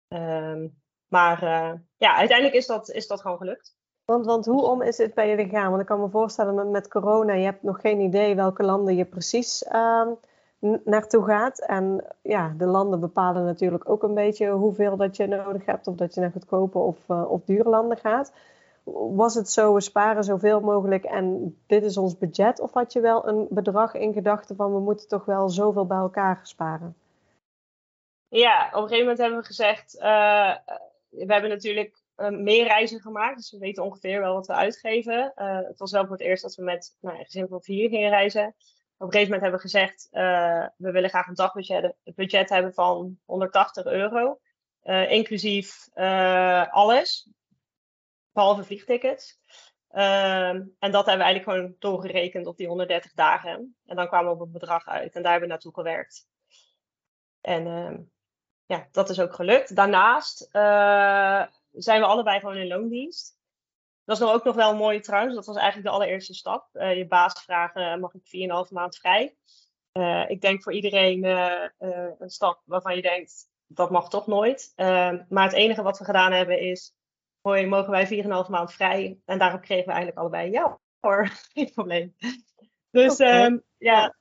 [0.08, 0.68] Ehm,
[1.06, 3.76] maar uh, ja, uiteindelijk is dat, is dat gewoon gelukt.
[4.04, 5.68] Want, want hoe om is het bij jullie gegaan?
[5.68, 8.96] Want ik kan me voorstellen met, met corona, je hebt nog geen idee welke landen
[8.96, 10.18] je precies um,
[10.84, 11.58] naartoe gaat.
[11.58, 15.86] En ja, de landen bepalen natuurlijk ook een beetje hoeveel dat je nodig hebt.
[15.86, 18.32] Of dat je naar goedkope of, uh, of dure landen gaat.
[19.12, 22.60] Was het zo, we sparen zoveel mogelijk en dit is ons budget?
[22.60, 25.98] Of had je wel een bedrag in gedachten van we moeten toch wel zoveel bij
[25.98, 26.96] elkaar sparen?
[28.28, 30.54] Ja, op een gegeven moment hebben we gezegd, uh,
[31.08, 33.36] we hebben natuurlijk uh, meer reizen gemaakt.
[33.36, 35.32] Dus we weten ongeveer wel wat we uitgeven.
[35.34, 38.10] het was wel voor het eerst dat we met nou, een gezin van vier gingen
[38.10, 38.54] reizen
[38.98, 42.74] op een gegeven moment hebben we gezegd, uh, we willen graag een dagbudget budget hebben
[42.74, 44.40] van 180 euro.
[44.82, 47.28] Uh, inclusief uh, alles,
[48.32, 49.40] behalve vliegtickets.
[49.88, 53.76] Ehm, en dat hebben we eigenlijk gewoon doorgerekend op die 130 dagen.
[53.86, 56.26] En dan kwamen we op een bedrag uit en daar hebben we naartoe gewerkt.
[57.40, 58.00] En ehm,
[58.66, 59.76] ja, dat is ook gelukt.
[59.76, 60.48] Daarnaast
[61.72, 63.37] zijn we allebei gewoon in loondienst.
[64.08, 65.34] Dat is nog ook nog wel mooi trouwens.
[65.34, 66.68] Dat was eigenlijk de allereerste stap.
[66.72, 69.36] Uh, je baas vragen, mag ik 4,5 maand vrij?
[69.92, 71.64] Uh, ik denk voor iedereen uh,
[72.18, 74.72] een stap waarvan je denkt, dat mag toch nooit.
[75.28, 76.94] maar het enige wat we gedaan hebben is,
[77.40, 79.18] hoi, mogen wij 4,5 maand vrij?
[79.24, 82.16] En daarop kregen we eigenlijk allebei, ja hoor, geen probleem.
[82.90, 83.44] Dus okay.
[83.44, 84.16] um, ja,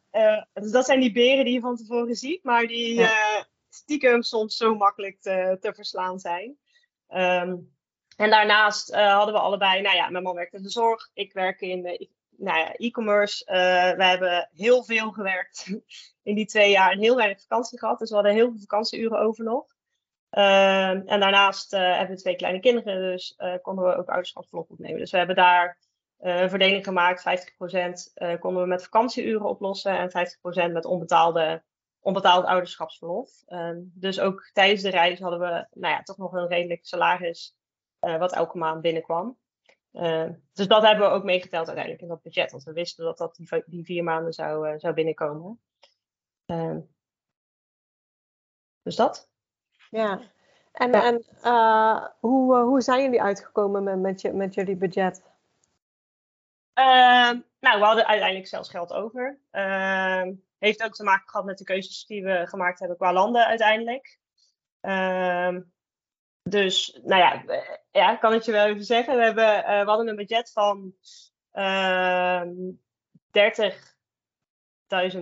[0.54, 3.08] dus dat zijn die beren die je van tevoren ziet, maar die
[3.70, 6.58] stiekem soms zo makkelijk te, te verslaan zijn.
[7.10, 7.77] Um,
[8.18, 11.34] en daarnaast uh, hadden we allebei, nou ja, mijn man werkt in de zorg, ik
[11.34, 13.46] werk in nou ja, e-commerce.
[13.46, 15.66] Uh, we hebben heel veel gewerkt
[16.30, 18.00] in die twee jaar en heel weinig vakantie gehad.
[18.00, 19.76] Dus we hadden heel veel vakantieuren over nog.
[20.32, 25.00] Uh, en daarnaast hebben we twee kleine kinderen, dus konden we ook ouderschapsverlof opnemen.
[25.00, 25.78] Dus we hebben daar
[26.20, 27.24] een verdeling gemaakt.
[28.30, 30.28] 50% konden we met vakantieuren oplossen en
[30.70, 31.64] 50% met onbetaalde,
[32.00, 33.30] onbetaald ouderschapsverlof.
[33.82, 37.56] Dus ook tijdens de reis hadden we nou ja, toch nog een redelijk salaris
[38.02, 39.38] uh, wat elke maand binnenkwam.
[39.94, 42.52] Uh, dus dat hebben we ook meegeteld uiteindelijk in dat budget.
[42.52, 45.62] Want we wisten dat dat die, die vier maanden zou, uh, zou binnenkomen.
[48.82, 49.30] dus dat.
[49.90, 50.22] Ja.
[50.72, 51.04] En, ja.
[51.04, 51.26] en
[52.20, 55.24] hoe, hoe zijn jullie uitgekomen met, met, je, met jullie budget?
[56.78, 59.40] Ehm, nou, we hadden uiteindelijk zelfs geld over.
[59.52, 63.46] Ehm, heeft ook te maken gehad met de keuzes die we gemaakt hebben qua landen
[63.46, 64.20] uiteindelijk.
[64.82, 65.62] Ehm,
[66.50, 67.44] dus, nou ja,
[67.92, 69.18] ja, kan ik je wel even zeggen.
[69.18, 70.94] We, hebben, uh, we hadden een budget van
[71.54, 72.48] uh, 30.000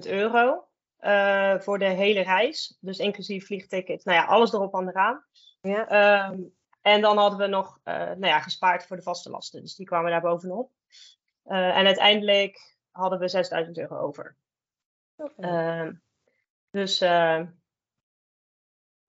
[0.08, 0.68] euro
[1.00, 2.78] uh, voor de hele reis.
[2.80, 5.26] Dus inclusief vliegticket, nou ja, alles erop aan eraan.
[5.62, 6.30] Ja.
[6.30, 9.62] Um, en dan hadden we nog uh, nou ja, gespaard voor de vaste lasten.
[9.62, 10.72] Dus die kwamen daar bovenop.
[11.44, 14.36] En uiteindelijk hadden we 6.000 euro over.
[15.16, 15.86] Okay.
[15.86, 15.94] Uh,
[16.70, 17.00] dus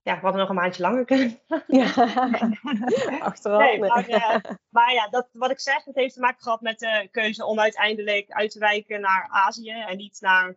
[0.06, 1.40] ja, we hadden nog een maandje langer kunnen.
[1.66, 1.84] Ja,
[3.30, 3.60] achteraf.
[3.60, 4.36] Nee, maar, uh,
[4.68, 7.60] maar, ja, dat, wat ik zeg, het heeft te maken gehad met de keuze om
[7.60, 10.56] uiteindelijk uit te wijken naar Azië en niet naar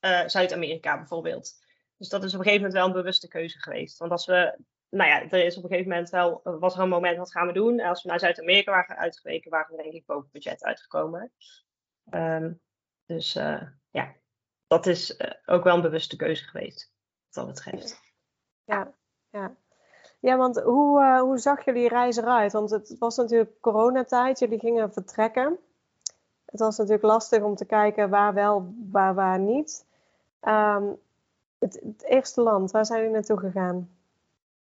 [0.00, 1.52] uh, Zuid-Amerika bijvoorbeeld.
[1.96, 3.98] Dus dat is op een gegeven moment wel een bewuste keuze geweest.
[3.98, 4.58] Want als we,
[4.88, 7.46] nou ja, er is op een gegeven moment wel, was er een moment, wat gaan
[7.46, 7.78] we doen?
[7.78, 11.32] En als we naar Zuid-Amerika waren uitgeweken, waren we denk ik boven budget uitgekomen.
[12.10, 12.60] Um,
[13.06, 14.14] dus uh, ja,
[14.66, 16.92] dat is ook wel een bewuste keuze geweest,
[17.30, 18.09] wat dat betreft.
[18.70, 18.92] Ja,
[19.30, 19.54] ja.
[20.20, 22.52] Ja, want hoe, uh, hoe zag jullie reis eruit?
[22.52, 25.58] Want het was natuurlijk coronatijd, jullie gingen vertrekken.
[26.44, 29.86] Het was natuurlijk lastig om te kijken waar wel, waar, waar niet.
[30.42, 30.98] Um,
[31.58, 33.90] het, eerste land, waar zijn jullie naartoe gegaan?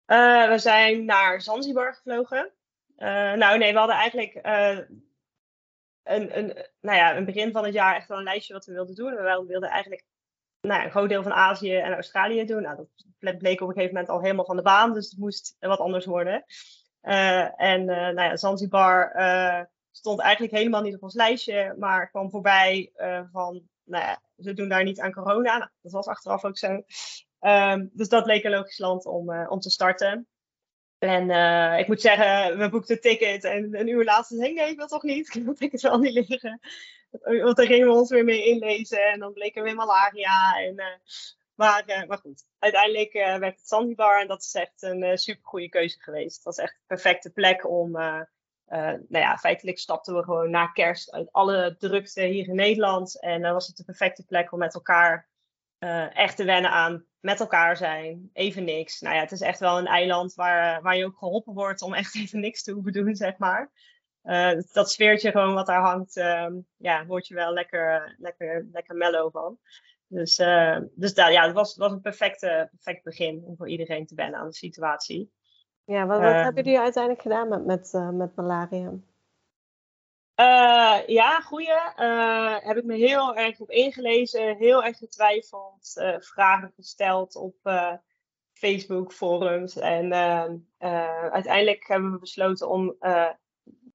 [0.08, 2.52] Uh, we zijn naar Zanzibar gevlogen.
[2.98, 4.40] Uh, nou nee, we hadden eigenlijk
[6.04, 8.74] een, een, nou ja, een begin van het jaar echt wel een lijstje wat we
[8.74, 9.16] wilden doen.
[9.16, 10.04] We wilden eigenlijk
[10.68, 12.62] nou een groot deel van Azië en Australië doen.
[12.62, 12.88] Nou,
[13.20, 15.80] dat bleek op een gegeven moment al helemaal van de baan, dus het moest wat
[15.80, 16.46] anders worden.
[17.02, 22.10] Uh, en uh, nou ja, Zanzibar uh, stond eigenlijk helemaal niet op ons lijstje, maar
[22.10, 22.92] kwam voorbij
[23.32, 25.58] van, nou ja, ze doen daar niet aan corona.
[25.58, 26.82] Nou, dat was achteraf ook zo.
[27.40, 30.28] Um, dus dat leek een logisch land om, om te starten.
[30.98, 31.30] En
[31.80, 34.88] ik moet zeggen, we boekten ticket en een uur later zei ik, nee, ik wil
[34.88, 35.28] toch niet.
[35.36, 36.60] Ik wil ticket wel niet liggen.
[37.22, 40.58] Want daar gingen we ons weer mee inlezen en dan bleek er weer malaria.
[40.60, 40.86] En, uh,
[41.56, 45.70] maar, uh, maar goed, uiteindelijk werd het Zanzibar en dat is echt een super goede
[45.70, 46.36] keuze geweest.
[46.36, 51.12] Het was echt een perfecte plek om, nou ja, feitelijk stapten we gewoon na kerst
[51.12, 53.22] uit alle drukte hier in Nederland.
[53.22, 55.30] En dan was het de perfecte plek om met elkaar
[56.14, 59.02] echt te wennen aan met elkaar zijn, even niks.
[59.02, 61.94] Nou ja, het is echt wel een eiland waar, waar je ook geholpen wordt om
[61.94, 63.72] echt even niks te hoeven doen, zeg maar.
[64.24, 68.96] Uh, dat sfeertje gewoon wat daar hangt, uh, ja, word je wel lekker, lekker, lekker
[68.96, 69.58] mellow van.
[70.08, 74.06] Dus, uh, dus daar, ja, het was, was een perfecte, perfect begin om voor iedereen
[74.06, 75.32] te wennen aan de situatie.
[75.86, 78.92] Ja, wat, wat ehm, hebben jullie uiteindelijk gedaan met, met, met malaria?
[80.36, 81.94] Uh, ja, goeie.
[81.98, 87.56] Uh, heb ik me heel erg op ingelezen, heel erg getwijfeld, uh, vragen gesteld op
[88.54, 89.78] Facebook forums.
[89.78, 90.14] En
[91.32, 92.96] uiteindelijk hebben we besloten om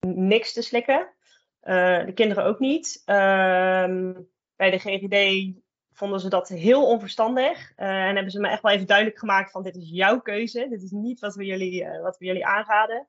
[0.06, 1.14] niks te slikken.
[1.60, 3.02] de kinderen ook niet.
[3.04, 4.12] Ehm,
[4.56, 5.56] bij de GGD
[5.92, 7.72] vonden ze dat heel onverstandig.
[7.76, 10.68] en hebben ze me echt wel even duidelijk gemaakt van dit is jouw keuze.
[10.68, 13.08] Dit is niet wat we jullie, wat we jullie aanraden.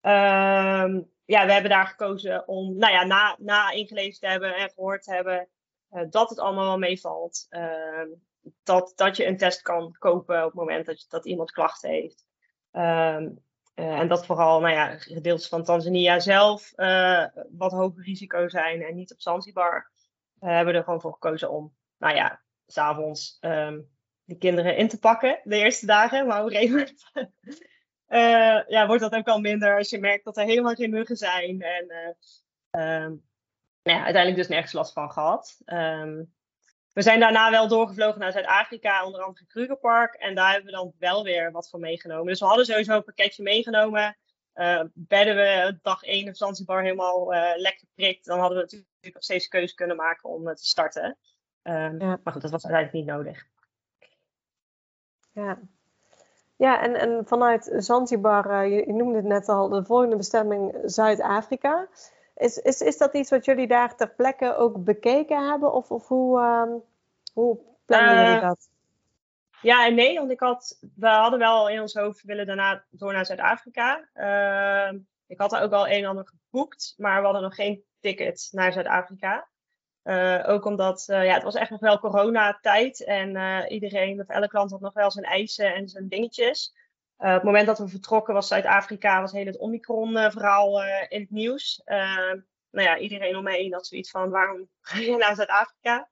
[0.00, 4.70] Ehm, ja, we hebben daar gekozen om, nou ja, na, na ingelezen te hebben en
[4.70, 5.48] gehoord te hebben
[6.10, 7.46] dat het allemaal wel meevalt.
[7.50, 8.06] Uh,
[8.62, 12.24] dat, dat je een test kan kopen op het moment dat, dat iemand klachten heeft.
[13.80, 18.82] Uh, en dat vooral, nou ja, gedeeltes van Tanzania zelf uh, wat hoger risico zijn
[18.82, 19.90] en niet op Zanzibar.
[20.38, 23.88] hebben we er gewoon voor gekozen om, nou ja, s'avonds um,
[24.24, 26.26] de kinderen in te pakken de eerste dagen.
[26.26, 26.88] Maar op een
[28.08, 31.16] uh, ja, wordt dat ook al minder als je merkt dat er helemaal geen muggen
[31.16, 31.62] zijn.
[31.62, 33.28] En uh, um,
[33.82, 35.60] nou ja, uiteindelijk dus nergens last van gehad.
[35.66, 36.32] Um,
[36.92, 40.14] we zijn daarna wel doorgevlogen naar Zuid-Afrika, onder andere Krugerpark.
[40.14, 42.26] En daar hebben we dan wel weer wat van meegenomen.
[42.26, 44.16] Dus we hadden sowieso een pakketje meegenomen.
[44.54, 49.14] Uh, bedden we dag 1 of Zanzibar helemaal uh, lekker prikt, dan hadden we natuurlijk
[49.14, 51.16] nog steeds keuze kunnen maken om uh, te starten.
[51.62, 52.20] Um, ja.
[52.24, 53.46] Maar goed, dat was uiteindelijk niet nodig.
[55.32, 55.58] Ja,
[56.56, 61.88] ja, en, en vanuit Zanzibar, je, je, noemde het net al, de volgende bestemming Zuid-Afrika.
[62.40, 65.72] Is, is, is dat iets wat jullie daar ter plekke ook bekeken hebben?
[65.72, 66.74] Of, of hoe, uh,
[67.32, 68.68] hoe plannen uh, jullie dat?
[69.60, 73.12] Ja en nee, want ik had, we hadden wel in ons hoofd willen daarna door
[73.12, 74.08] naar Zuid-Afrika.
[74.12, 77.84] Ehm, ik had er ook al een en ander geboekt, maar we hadden nog geen
[78.00, 79.48] ticket naar Zuid-Afrika.
[80.04, 84.28] Uh, ook omdat uh, ja, het was echt nog wel coronatijd en uh, iedereen of
[84.28, 86.74] elke klant had nog wel zijn eisen en zijn dingetjes.
[87.20, 91.82] Op het moment dat we vertrokken was Zuid-Afrika, was heel het Omicron-verhaal in het nieuws.
[92.70, 96.08] nou ja, iedereen om me heen had zoiets van, waarom ga je naar Zuid-Afrika?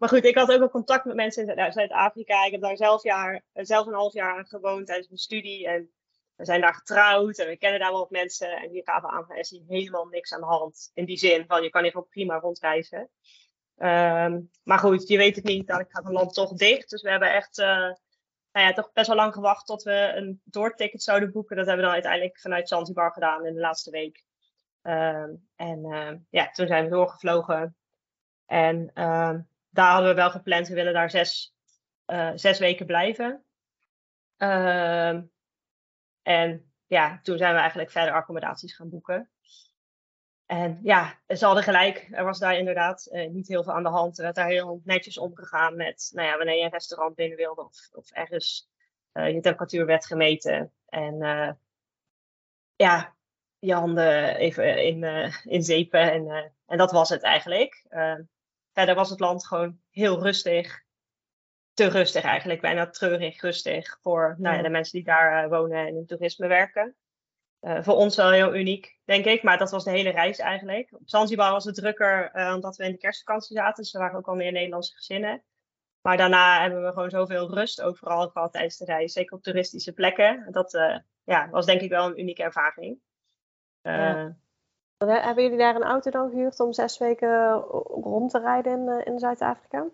[0.00, 2.44] Maar goed, ik had ook wel contact met mensen in Zuid-Afrika.
[2.44, 5.66] Ik heb daar zelf, jaar, zelf een half jaar gewoond tijdens mijn studie.
[5.66, 5.90] En
[6.34, 8.56] we zijn daar getrouwd en we kennen daar wel wat mensen.
[8.56, 10.90] En die gaven aan er is helemaal niks aan de hand.
[10.94, 13.10] In die zin van je kan hier gewoon prima rondreizen.
[13.76, 15.66] Um, maar goed, je weet het niet.
[15.66, 16.90] Dan gaat een land toch dicht.
[16.90, 17.58] Dus we hebben echt
[18.52, 21.56] nou ja, toch best wel lang gewacht tot we een doorticket zouden boeken.
[21.56, 24.24] Dat hebben we dan uiteindelijk vanuit Zanzibar gedaan in de laatste week.
[24.82, 27.76] Um, en uh, ja, toen zijn we doorgevlogen.
[28.46, 30.68] En um, daar hadden we wel gepland.
[30.68, 31.54] We willen daar zes,
[32.06, 33.44] uh, zes weken blijven.
[36.22, 39.30] En ja, toen zijn we eigenlijk verder accommodaties gaan boeken.
[40.50, 42.08] En ja, ze hadden gelijk.
[42.10, 44.18] Er was daar inderdaad uh, niet heel veel aan de hand.
[44.18, 47.64] Er werd daar heel netjes omgegaan met, nou ja, wanneer je een restaurant binnen wilde
[47.64, 48.70] of, of ergens
[49.12, 50.72] uh, je temperatuur werd gemeten.
[50.88, 51.50] En uh,
[52.76, 53.16] ja,
[53.58, 55.04] je handen even in,
[55.44, 56.12] in zeepen.
[56.12, 57.86] En, en dat was het eigenlijk.
[58.72, 60.82] verder was het land gewoon heel rustig
[61.74, 65.86] te rustig eigenlijk, bijna treurig rustig voor nou ja, de mensen die daar uh, wonen
[65.86, 66.96] en in toerisme werken.
[67.60, 70.92] Uh, voor ons wel heel uniek, denk ik, maar dat was de hele reis eigenlijk.
[70.92, 74.18] Op Zanzibar was het drukker uh, omdat we in de kerstvakantie zaten, dus er waren
[74.18, 75.42] ook al meer Nederlandse gezinnen.
[76.00, 79.12] Maar daarna hebben we gewoon zoveel rust overal gehad tijdens de reis.
[79.12, 80.46] Zeker op toeristische plekken.
[80.50, 80.72] Dat
[81.24, 83.00] ja, was denk ik wel een unieke ervaring.
[83.82, 84.36] Ja.
[84.96, 87.54] Hebben jullie daar een auto dan gehuurd om zes weken
[88.02, 89.86] rond te rijden in, in Zuid-Afrika?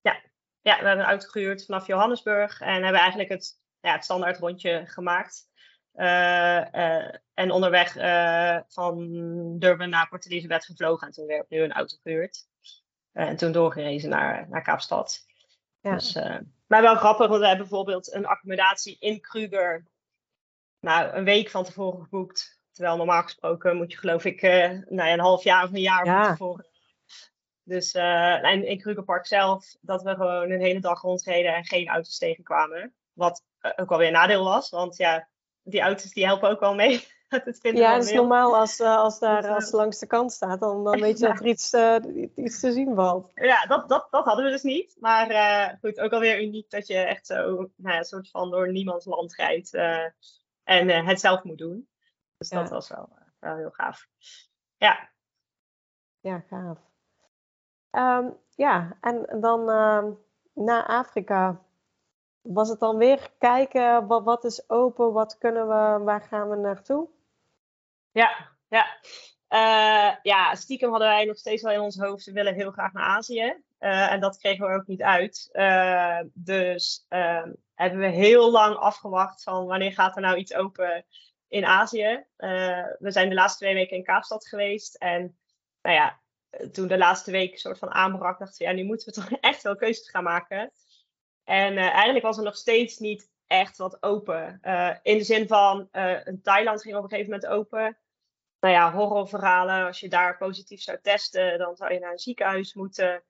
[0.00, 0.20] Ja.
[0.60, 4.38] ja, we hebben een auto gehuurd vanaf Johannesburg en hebben eigenlijk het, ja, het standaard
[4.38, 5.48] rondje gemaakt.
[5.94, 8.98] Uh, en onderweg uh, van
[9.58, 12.46] Durban naar Port Elizabeth gevlogen en toen weer opnieuw een auto gehuurd.
[13.12, 15.24] en toen doorgerezen naar, naar Kaapstad.
[15.80, 15.94] Ja.
[15.94, 16.14] Dus,
[16.66, 19.86] maar wel grappig, want we hebben bijvoorbeeld een accommodatie in Kruger.
[20.80, 22.62] Nou, een week van tevoren geboekt.
[22.72, 26.06] Terwijl normaal gesproken moet je geloof ik nou ja, een half jaar of een jaar
[26.06, 26.66] van tevoren.
[27.62, 32.18] Dus en in Krugerpark zelf, dat we gewoon een hele dag rondreden en geen auto's
[32.18, 32.94] tegenkwamen.
[33.12, 33.42] Wat
[33.76, 35.28] ook alweer een nadeel was, want ja,
[35.64, 37.04] die auto's die helpen ook wel mee.
[37.28, 40.60] het ja, het is normaal als, uh, als daar dus, als langs de kant staat,
[40.60, 41.96] dan, dan weet je dat er iets, uh,
[42.34, 43.30] iets te zien valt.
[43.34, 44.96] Ja, dat, dat, dat hadden we dus niet.
[44.98, 48.72] Maar uh, goed, ook alweer uniek dat je echt zo nou een soort van door
[48.72, 49.74] niemands land rijdt
[50.64, 51.88] en het zelf moet doen.
[52.36, 54.08] Dus dat was wel, wel heel gaaf.
[54.76, 55.10] Ja.
[56.20, 56.78] Ja, gaaf.
[57.90, 60.10] Um, ja, en dan ehm,
[60.52, 61.63] naar Afrika
[62.44, 67.08] was het dan weer kijken, wat, is open, wat kunnen we, waar gaan we naartoe?
[68.12, 68.86] Ja, ja.
[69.48, 72.92] Uh, ja, stiekem hadden wij nog steeds wel in ons hoofd, we willen heel graag
[72.92, 73.62] naar Azië.
[73.80, 75.48] Uh, en dat kregen we ook niet uit.
[75.52, 81.04] Uh, dus ehm, hebben we heel lang afgewacht van wanneer gaat er nou iets open
[81.48, 82.24] in Azië.
[82.98, 84.94] we zijn de laatste twee weken in Kaapstad geweest.
[84.94, 85.36] En
[85.82, 86.20] nou ja,
[86.72, 89.62] toen de laatste week soort van aanbrak, dachten we, ja, nu moeten we toch echt
[89.62, 90.72] wel keuzes gaan maken.
[91.44, 94.58] En uh, eigenlijk was er nog steeds niet echt wat open.
[94.62, 97.98] Uh, in de zin van, uh, Thailand ging op een gegeven moment open.
[98.60, 99.86] Nou ja, horrorverhalen.
[99.86, 103.22] Als je daar positief zou testen, dan zou je naar een ziekenhuis moeten.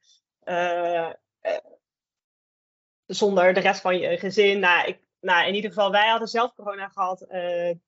[3.07, 4.59] zonder de rest van je gezin.
[4.59, 7.27] Nou, ik, nou, in ieder geval, wij hadden zelf corona gehad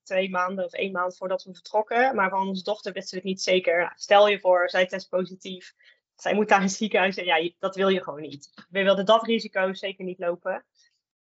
[0.02, 2.14] twee maanden of één maand voordat we vertrokken.
[2.14, 3.92] Maar van onze dochter wisten we het niet zeker.
[3.96, 5.74] Stel je voor, zij test positief
[6.16, 8.66] zij moet naar een ziekenhuis en ja, dat wil je gewoon niet.
[8.70, 10.64] We wilden dat risico zeker niet lopen.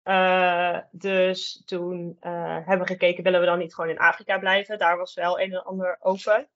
[0.05, 4.79] Uh, dus toen uh, hebben we gekeken, willen we dan niet gewoon in Afrika blijven?
[4.79, 6.49] Daar was wel een en ander open.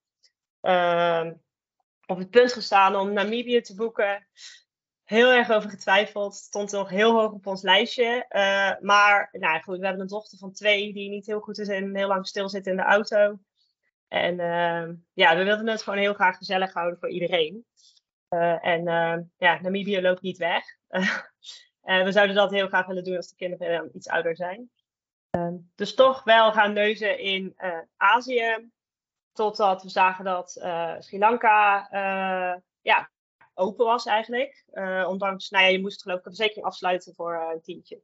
[0.62, 1.30] Uh,
[2.06, 4.26] op het punt gestaan om Namibië te boeken.
[5.04, 6.34] Heel erg over getwijfeld.
[6.34, 8.26] Stond nog heel hoog op ons lijstje.
[8.28, 11.68] Uh, maar nou goed, we hebben een dochter van twee die niet heel goed is
[11.68, 13.38] en heel lang stilzit in de auto.
[14.08, 17.66] En ehm, ja, we wilden het gewoon heel graag gezellig houden voor iedereen.
[18.30, 20.64] Uh, en uh, ja, Namibië loopt niet weg.
[21.82, 24.70] en we zouden dat heel graag willen doen als de kinderen iets ouder zijn.
[25.30, 28.70] Uh, dus toch wel gaan neuzen in eh, Azië.
[29.32, 30.50] Totdat we zagen dat
[30.98, 31.88] Sri Lanka
[32.80, 33.10] ja,
[33.54, 34.64] open was eigenlijk.
[35.06, 38.00] ondanks, nou ja, je moest geloof ik een verzekering afsluiten voor een tientje.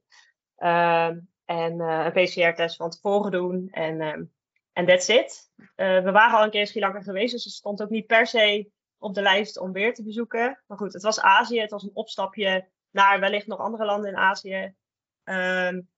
[0.55, 3.69] Ehm, en een PCR-test van tevoren doen.
[3.71, 4.31] En
[4.73, 5.51] en that's it.
[5.75, 8.27] we waren al een keer in Sri Lanka geweest, dus het stond ook niet per
[8.27, 8.71] se
[9.03, 10.63] op de lijst om weer te bezoeken.
[10.67, 11.59] Maar goed, het was Azië.
[11.59, 14.75] Het was een opstapje naar wellicht nog andere landen in Azië.
[15.23, 15.89] Um,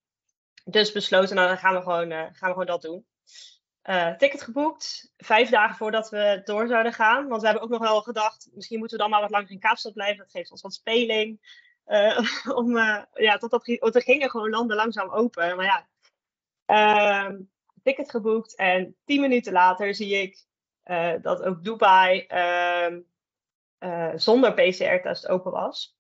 [0.64, 3.06] dus besloten, nou dan gaan we gewoon, uh, gaan we gewoon dat doen.
[3.84, 7.28] Uh, ticket geboekt, vijf dagen voordat we door zouden gaan.
[7.28, 9.60] Want we hebben ook nog wel gedacht, misschien moeten we dan maar wat langer in
[9.60, 10.18] Kaapstad blijven.
[10.18, 11.40] Dat geeft ons wat speling.
[11.88, 12.20] Uh,
[12.60, 12.78] om,
[13.14, 15.56] ja, totdat, want er gingen gewoon landen langzaam open.
[15.56, 15.88] Maar ja,
[16.66, 17.42] ehm,
[17.84, 20.46] ticket geboekt en tien minuten later zie ik
[20.86, 22.98] uh, dat ook Dubai uh,
[23.80, 25.98] uh, zonder PCR-test open was.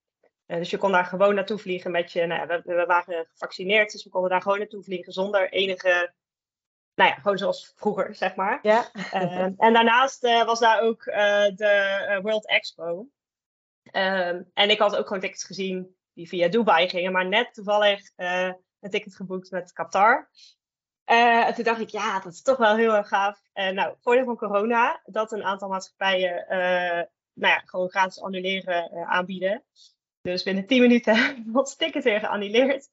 [0.47, 2.25] Uh, dus je kon daar gewoon naartoe vliegen met je.
[2.25, 6.13] Nou ja, we, we, waren gevaccineerd, dus we konden daar gewoon naartoe vliegen zonder enige.
[6.95, 8.59] Nou ja, gewoon zoals vroeger, zeg maar.
[8.61, 8.91] Ja.
[9.11, 13.07] Ehm, en daarnaast was daar ook de World Expo.
[13.83, 18.11] Ehm, en ik had ook gewoon tickets gezien die via Dubai gingen, maar net toevallig
[18.15, 20.29] een ticket geboekt met Qatar.
[21.05, 23.41] Uh, en toen dacht ik, ja, dat is toch wel heel erg gaaf.
[23.53, 27.03] Uh, nou, voordeel van corona, dat een aantal maatschappijen uh,
[27.33, 29.63] nou ja, gewoon gratis annuleren aanbieden.
[30.21, 31.15] Dus binnen 10 minuten
[31.53, 32.89] wordt het ticket weer geannuleerd.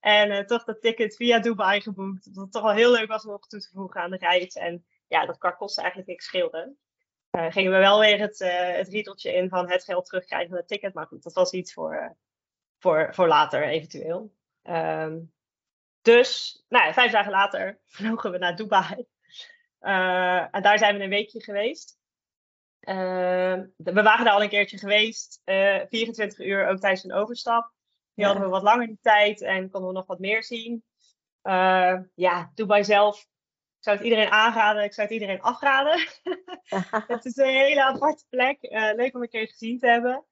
[0.00, 2.34] En toch dat ticket via Dubai geboekt.
[2.34, 4.54] Dat het toch wel heel leuk was om nog toe te voegen aan de reis.
[4.54, 6.74] En ja, dat qua kosten eigenlijk niks scheelde.
[7.30, 8.38] gingen we wel weer het,
[8.76, 10.94] het riedeltje in van het geld terugkrijgen van het ticket.
[10.94, 12.16] Maar goed, dat was iets voor,
[12.78, 14.34] voor, voor later eventueel.
[14.62, 15.33] Um,
[16.04, 19.06] dus, nou ja, vijf dagen later vlogen we naar Dubai.
[19.80, 21.98] Uh, en daar zijn we een weekje geweest.
[22.80, 25.42] Uh, we waren daar al een keertje geweest.
[25.44, 27.72] Uh, eh, 24 uur ook tijdens een overstap.
[28.14, 30.84] Die hadden we wat langer die tijd en konden we nog wat meer zien.
[32.14, 33.20] ja, Dubai zelf.
[33.20, 34.84] Ik zou het iedereen aanraden.
[34.84, 36.08] Ik zou het iedereen afraden.
[37.14, 38.58] het is een hele aparte plek.
[38.96, 40.24] leuk om een keer gezien te hebben.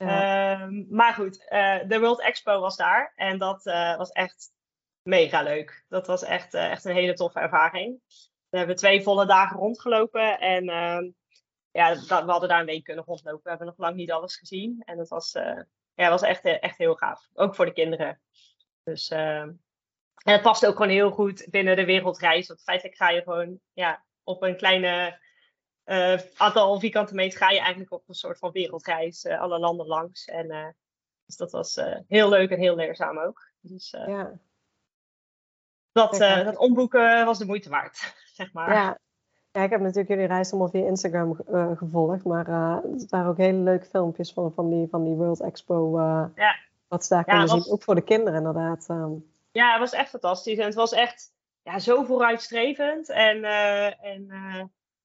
[0.00, 4.50] Ehm, maar goed, eh, de World Expo was daar en dat eh, was echt
[5.02, 5.84] mega leuk.
[5.88, 8.00] Dat was echt, eh, echt een hele toffe ervaring.
[8.48, 11.10] We hebben twee volle dagen rondgelopen en ehm,
[11.70, 11.94] ja,
[12.24, 13.42] we hadden daar een week kunnen rondlopen.
[13.42, 15.32] We hebben nog lang niet alles gezien en dat was,
[15.94, 17.28] ja, was echt, echt heel gaaf.
[17.34, 18.20] Ook voor de kinderen.
[18.82, 19.48] Dus ehm,
[20.24, 22.48] en het past ook gewoon heel goed binnen de wereldreis.
[22.48, 25.20] Want feitelijk ga je gewoon ja, op een kleine
[26.36, 30.24] aantal vierkante meter ga je eigenlijk op een soort van wereldreis alle landen langs.
[30.24, 30.76] En
[31.26, 33.52] dus dat was heel leuk en heel leerzaam ook.
[33.60, 34.40] Dus ja.
[35.92, 38.72] Dat, dat omboeken was de moeite waard, zeg maar.
[38.72, 38.98] Ja.
[39.52, 41.36] ja, ik heb natuurlijk jullie reis allemaal via Instagram
[41.76, 42.24] gevolgd.
[42.24, 46.00] Maar er waren ook hele leuke filmpjes van, van, die, van die World Expo.
[46.34, 46.56] ja.
[46.88, 47.72] Wat ze daar konden ja, zien.
[47.72, 48.86] Ook voor de kinderen inderdaad.
[48.90, 49.32] Um.
[49.52, 50.58] Ja, het was echt fantastisch.
[50.58, 51.32] En het was echt
[51.62, 53.08] ja, zo vooruitstrevend.
[53.08, 53.44] En,
[54.00, 54.26] en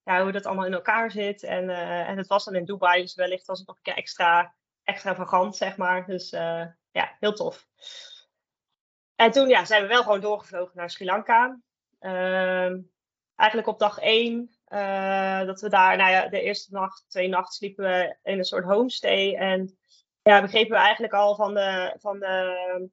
[0.03, 1.43] ja, hoe dat allemaal in elkaar zit.
[1.43, 1.69] En,
[2.05, 5.55] en het was dan in Dubai, dus wellicht was het nog een keer extra extravagant,
[5.55, 6.05] zeg maar.
[6.05, 6.29] Dus
[6.91, 7.67] ja, heel tof.
[9.15, 11.59] En toen ja, zijn we wel gewoon doorgevlogen naar Sri Lanka.
[11.99, 12.71] Uh,
[13.35, 17.53] eigenlijk op dag één, uh, dat we daar, nou ja, de eerste nacht, twee nachten
[17.53, 19.35] sliepen we in een soort homestay.
[19.35, 19.77] En
[20.21, 22.89] ja, begrepen we eigenlijk al van de, van de,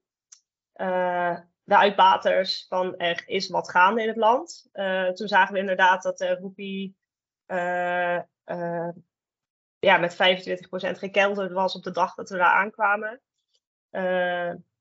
[1.64, 4.68] de uitbaters van er is wat gaande in het land.
[5.14, 6.96] toen zagen we inderdaad dat de roepie
[9.78, 10.16] ja, met 25%
[10.98, 13.20] gekelderd was op de dag dat we daar aankwamen.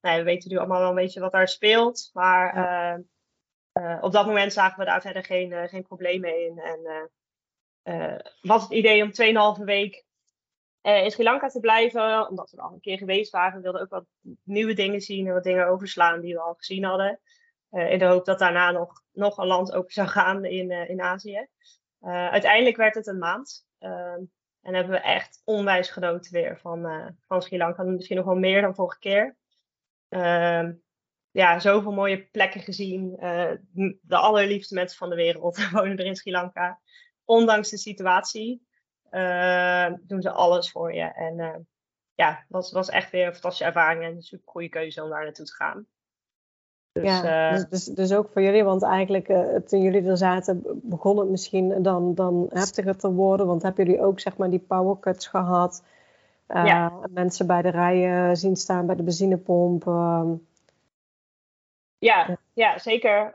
[0.02, 2.10] Nou, we weten nu allemaal wel een beetje wat daar speelt.
[2.14, 3.04] Maar
[4.02, 6.60] op dat moment zagen we daar verder geen, geen problemen in.
[6.60, 7.12] En
[8.42, 10.06] was het idee om 2,5 week
[10.82, 13.56] in Sri Lanka te blijven, omdat we er al een keer geweest waren.
[13.56, 14.06] We wilden ook wat
[14.44, 17.20] nieuwe dingen zien en wat dingen overslaan die we al gezien hadden.
[17.70, 21.48] in de hoop dat daarna nog, nog een land open zou gaan in, in Azië.
[22.10, 23.66] Uiteindelijk werd het een maand.
[23.80, 24.18] Uh,
[24.62, 27.84] en hebben we echt onwijs genoten weer van, uh, van Sri Lanka.
[27.84, 29.38] Misschien nog wel meer dan vorige keer.
[30.12, 30.74] Ehm,
[31.32, 33.18] ja, zoveel mooie plekken gezien.
[33.18, 33.52] Eh,
[34.02, 36.80] de allerliefste mensen van de wereld wonen er in Sri Lanka.
[37.26, 38.68] Ondanks de situatie
[39.10, 41.14] ehm, doen ze alles voor je.
[41.14, 41.68] En
[42.16, 45.10] ja, het was, was echt weer een fantastische ervaring en een super goede keuze om
[45.10, 45.88] daar naartoe te gaan.
[46.92, 50.18] Dus, ja, eh, dus, dus, dus, ook voor jullie, want eigenlijk uh, toen jullie er
[50.18, 53.48] zaten, begon het misschien dan, dan heftiger te worden.
[53.48, 55.84] Want hebben jullie ook zeg maar die powercuts gehad?
[56.54, 57.00] Ja.
[57.10, 59.88] Mensen bij de rijen zien staan bij de benzinepomp.
[59.88, 60.34] Ehm.
[61.98, 63.34] ja, ja, zeker.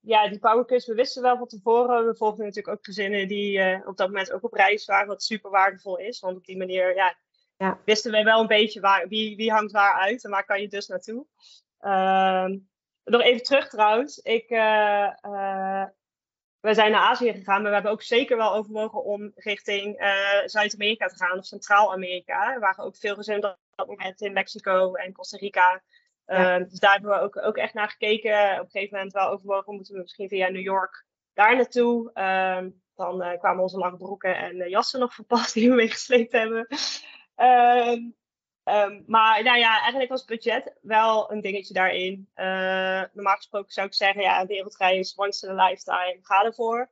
[0.00, 2.06] ja, die powercuts, we wisten wel van tevoren.
[2.06, 5.50] We volgden natuurlijk ook gezinnen die op dat moment ook op reis waren, wat super
[5.50, 6.20] waardevol is.
[6.20, 7.14] Want op die manier ja,
[7.56, 7.78] ja.
[7.84, 10.68] wisten we wel een beetje waar, wie, wie hangt waar uit en waar kan je
[10.68, 11.26] dus naartoe.
[11.80, 12.58] Ehm,
[13.04, 14.18] nog even terug trouwens.
[14.18, 15.84] Ik, uh,
[16.60, 20.40] we zijn naar Azië gegaan, maar we hebben ook zeker wel overwogen om richting uh,
[20.44, 22.52] Zuid-Amerika te gaan of Centraal-Amerika.
[22.52, 25.82] Er waren ook veel gezinnen op dat moment in Mexico en Costa Rica.
[26.26, 26.58] Ja.
[26.58, 28.52] dus daar hebben we ook, ook echt naar gekeken.
[28.52, 31.04] Op een gegeven moment wel overwogen, moeten we misschien via New York
[31.34, 32.10] daar naartoe.
[32.12, 36.66] Ehm, dan kwamen onze lange broeken en jassen nog verpast die we meegesleept hebben.
[38.70, 42.30] Ehm, Um, maar nou ja, eigenlijk was budget wel een dingetje daarin.
[42.36, 46.90] Uh, normaal gesproken zou ik zeggen, ja, een wereldreis once in a lifetime, ga ervoor.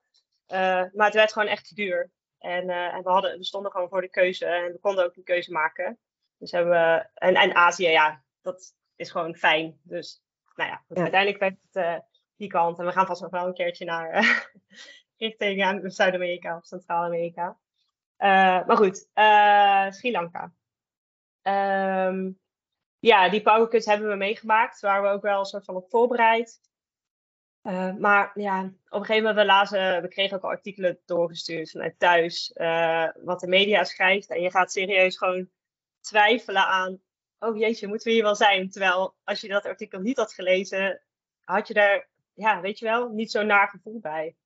[0.49, 2.11] Uh, maar het werd gewoon echt te duur.
[2.39, 5.14] En, uh, en we, hadden, we stonden gewoon voor de keuze en we konden ook
[5.14, 5.99] die keuze maken.
[6.39, 9.81] Dus hebben we, en, en Azië, ja, dat is gewoon fijn.
[9.83, 10.22] Dus
[10.55, 12.05] nou ja, uiteindelijk werd het
[12.37, 12.79] die kant.
[12.79, 14.26] En we gaan vast nog wel een keertje naar
[15.16, 17.59] richting Zuid-Amerika of Centraal-Amerika.
[18.66, 19.09] maar goed,
[19.95, 20.53] Sri Lanka.
[21.49, 22.39] Um,
[22.99, 26.61] ja, die powercuts hebben we meegemaakt, waar we ook wel een soort van op voorbereid.
[27.63, 31.71] Uh, maar ja, op een gegeven moment we lazen, we kregen ook al artikelen doorgestuurd
[31.71, 34.31] vanuit thuis, uh, wat de media schrijft.
[34.31, 35.51] En je gaat serieus gewoon
[36.01, 37.01] twijfelen aan,
[37.39, 38.71] oh jeetje, moeten we hier wel zijn?
[38.71, 41.03] Terwijl als je dat artikel niet had gelezen,
[41.45, 44.37] had je daar, ja, weet je wel, niet zo'n naar gevoel bij.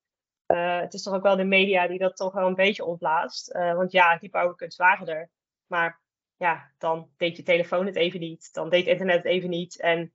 [0.47, 3.53] Uh, het is toch ook wel de media die dat toch wel een beetje opblaast.
[3.53, 5.31] want ja, die powercuts waren er.
[5.67, 6.02] Maar
[6.43, 8.53] ja, dan deed je telefoon het even niet.
[8.53, 9.80] Dan deed internet het even niet.
[9.80, 10.12] En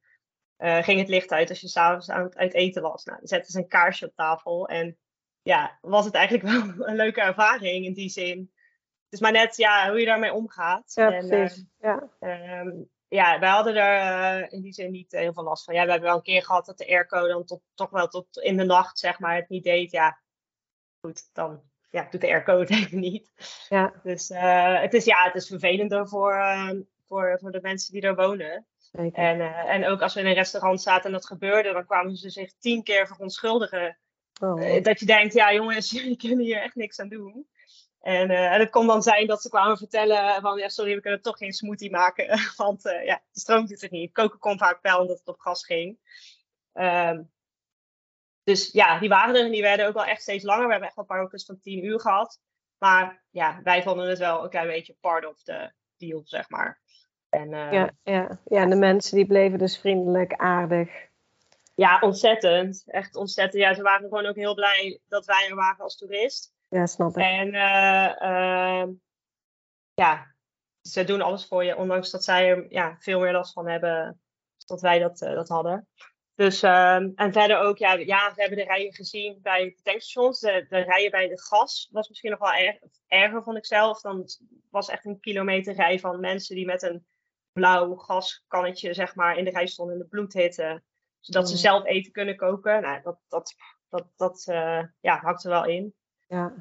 [0.57, 3.03] uh, ging het licht uit als je s'avonds aan het uit eten was.
[3.03, 4.67] Nou, dan zetten ze een kaarsje op tafel.
[4.67, 4.97] En
[5.41, 6.47] ja, was het eigenlijk
[6.77, 8.39] wel een leuke ervaring in die zin.
[9.03, 10.91] Het is maar net ja, hoe je daarmee omgaat.
[10.93, 11.65] Ja, en, precies.
[11.79, 12.59] Uh, ja.
[12.59, 15.73] Um, ja, wij hadden er uh, in die zin niet heel veel last van.
[15.73, 18.37] Ja, we hebben wel een keer gehad dat de airco dan tot, toch wel tot
[18.37, 19.91] in de nacht zeg maar, het niet deed.
[19.91, 20.19] Ja,
[20.99, 23.31] goed, dan ja, doet de airco het even niet.
[23.69, 23.93] Ja.
[24.03, 26.69] Dus uh, het, is, ja, het is vervelender voor, uh,
[27.07, 28.65] voor, voor de mensen die er wonen.
[28.77, 29.23] Zeker.
[29.23, 32.15] En, uh, en ook als we in een restaurant zaten en dat gebeurde, dan kwamen
[32.15, 33.97] ze zich tien keer verontschuldigen.
[34.41, 34.83] Oh.
[34.83, 37.47] dat je denkt, ja jongens, jullie kunnen hier echt niks aan doen.
[38.01, 41.21] En, en het kon dan zijn dat ze kwamen vertellen van ja, sorry, we kunnen
[41.21, 42.39] toch geen smoothie maken.
[42.55, 44.11] Want ja, de stroom zit er niet.
[44.11, 45.97] Koken kon vaak wel omdat het op gas ging.
[46.73, 47.31] Um,
[48.47, 50.65] dus ja, die waren er en die werden ook wel echt steeds langer.
[50.65, 52.39] We hebben echt wel parkers van 10 uur gehad.
[52.77, 56.81] Maar ja, wij vonden het wel een klein beetje part of the deal, zeg maar.
[57.29, 58.39] En, uh, ja, ja.
[58.45, 60.89] ja, en de mensen die bleven dus vriendelijk, aardig.
[61.75, 62.83] Ja, ontzettend.
[62.85, 63.63] Echt ontzettend.
[63.63, 66.53] Ja, ze waren gewoon ook heel blij dat wij er waren als toerist.
[66.69, 67.23] Ja, snap ik.
[67.23, 68.87] En uh, uh,
[69.93, 70.35] ja,
[70.81, 74.21] ze doen alles voor je, ondanks dat zij er ja, veel meer last van hebben
[74.65, 75.87] dan wij dat, uh, dat hadden.
[76.37, 80.39] Dus, en verder ook, ja, ja, we hebben de rijen gezien bij de tankstations.
[80.39, 82.77] De, de rijen bij de gas was misschien nog wel erg,
[83.07, 84.01] erger, vond ik zelf.
[84.01, 84.25] Dan
[84.71, 87.05] was echt een kilometer rij van mensen die met een
[87.53, 90.83] blauw gaskannetje, zeg maar, in de rij stonden in de bloedhitte.
[91.19, 91.59] Zodat ze Oh.
[91.59, 92.81] zelf eten kunnen koken.
[92.81, 93.55] Nou, dat, dat,
[93.89, 94.43] dat, dat
[95.01, 95.93] ja, hakt er wel in.
[96.27, 96.53] Ja.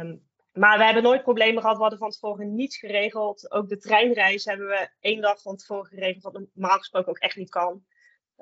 [0.00, 1.76] Um, maar we hebben nooit problemen gehad.
[1.76, 3.50] We hadden van tevoren niets geregeld.
[3.50, 6.22] Ook de treinreis hebben we één dag van tevoren geregeld.
[6.22, 7.84] Wat normaal gesproken ook echt niet kan.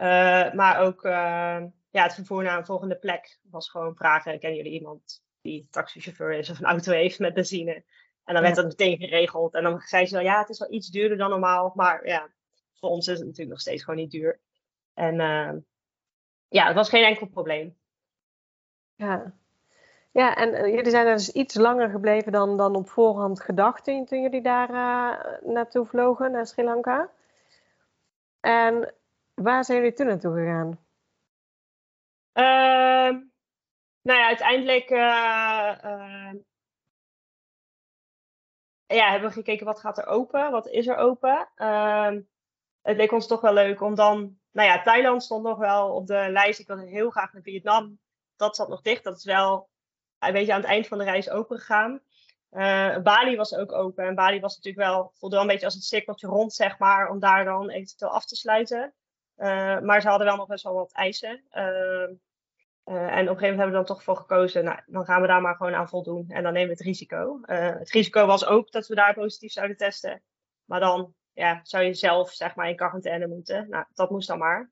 [0.01, 4.39] Uh, maar ook uh, ja, het vervoer naar een volgende plek was gewoon vragen.
[4.39, 7.85] Kennen jullie iemand die taxichauffeur is of een auto heeft met benzine?
[8.25, 9.55] En dan werd dat meteen geregeld.
[9.55, 11.73] En dan zei ze wel, ja, het is wel iets duurder dan normaal.
[11.75, 12.29] Maar ja,
[12.75, 14.41] voor ons is het natuurlijk nog steeds gewoon niet duur.
[14.95, 15.53] En uh,
[16.49, 17.77] ja, het was geen enkel probleem.
[18.95, 19.33] Ja,
[20.13, 23.85] ja en uh, jullie zijn er dus iets langer gebleven dan, dan op voorhand gedacht
[23.85, 27.11] toen, toen jullie daar uh, naartoe vlogen, naar Sri Lanka.
[28.41, 28.95] En
[29.43, 30.69] waar zijn jullie toen naartoe gegaan?
[32.35, 33.21] Uh,
[34.03, 34.99] nou ja, uiteindelijk uh,
[38.87, 41.51] ja, hebben we gekeken wat gaat er open, wat is er open.
[41.55, 42.21] Ehm,
[42.83, 46.07] het leek ons toch wel leuk om dan, nou ja, Thailand stond nog wel op
[46.07, 46.61] de lijst.
[46.61, 47.99] Ik wilde heel graag naar Vietnam.
[48.37, 49.05] Dat zat nog dicht.
[49.05, 49.69] Dat is wel
[50.19, 52.03] een beetje aan het eind van de reis open gegaan.
[52.51, 54.07] Uh, Bali was ook open.
[54.07, 57.11] En Bali was natuurlijk wel, voelde wel een beetje als het cirkeltje rond, zeg maar,
[57.11, 58.95] om daar dan eventueel af te sluiten.
[59.41, 61.43] Uh, maar ze hadden wel nog best wel wat eisen.
[61.53, 62.03] Uh,
[62.85, 65.27] en op een gegeven moment hebben we dan toch voor gekozen, nou, dan gaan we
[65.27, 66.25] daar maar gewoon aan voldoen.
[66.29, 67.41] En dan nemen we het risico.
[67.43, 70.23] het risico was ook dat we daar positief zouden testen.
[70.65, 73.69] Maar dan ja, zou je zelf zeg maar in quarantaine moeten.
[73.69, 74.71] Nou, dat moest dan maar.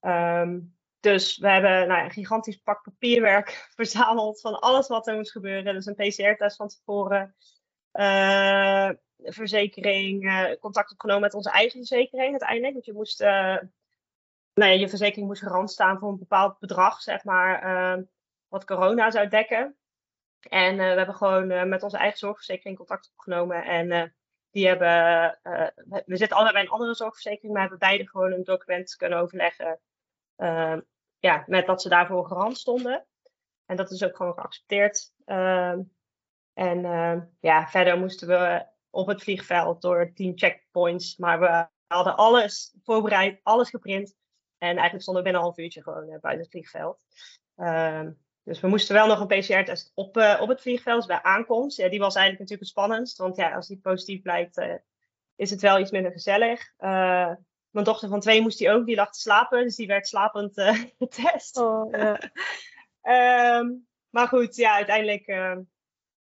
[0.00, 5.32] Um, dus we hebben nou een gigantisch pak papierwerk verzameld van alles wat er moest
[5.32, 5.74] gebeuren.
[5.74, 7.34] Dus een PCR-test van tevoren,
[9.22, 10.30] verzekering,
[10.60, 12.72] contact opgenomen met onze eigen verzekering uiteindelijk.
[12.72, 13.20] Want je moest,
[14.54, 18.06] nou je verzekering moest garant staan voor een bepaald bedrag, zeg maar,
[18.48, 19.76] wat corona zou dekken.
[20.48, 24.14] En we hebben gewoon met onze eigen zorgverzekering contact opgenomen en
[24.50, 25.38] die hebben,
[26.06, 29.80] we zitten allebei bij een andere zorgverzekering, maar hebben beide gewoon een document kunnen overleggen.
[30.36, 30.76] Uh,
[31.18, 33.06] ja, met dat ze daarvoor garant stonden.
[33.66, 35.12] En dat is ook gewoon geaccepteerd.
[35.26, 35.78] Uh,
[36.52, 36.80] en
[37.40, 41.16] ja, verder moesten we op het vliegveld door tien checkpoints.
[41.16, 44.14] Maar we hadden alles voorbereid, alles geprint.
[44.64, 46.98] En eigenlijk stonden we binnen een half uurtje gewoon buiten het vliegveld.
[48.44, 51.76] Dus we moesten wel nog een PCR-test op, uh, op het vliegveld, dus bij aankomst.
[51.76, 54.74] Ja, die was eigenlijk natuurlijk het spannendst, want ja, als die positief blijkt, uh,
[55.36, 56.72] is het wel iets minder gezellig.
[56.78, 57.32] Uh,
[57.70, 60.60] mijn dochter van twee moest die ook, die lag te slapen, dus die werd slapend
[60.98, 61.56] getest.
[61.56, 62.20] Oh, ja.
[63.58, 65.26] um, maar goed, ja, uiteindelijk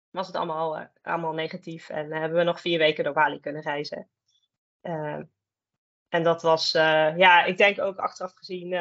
[0.09, 4.09] was het allemaal, allemaal negatief en hebben we nog vier weken door Bali kunnen reizen.
[6.09, 8.71] En dat was, ja, ik denk ook achteraf gezien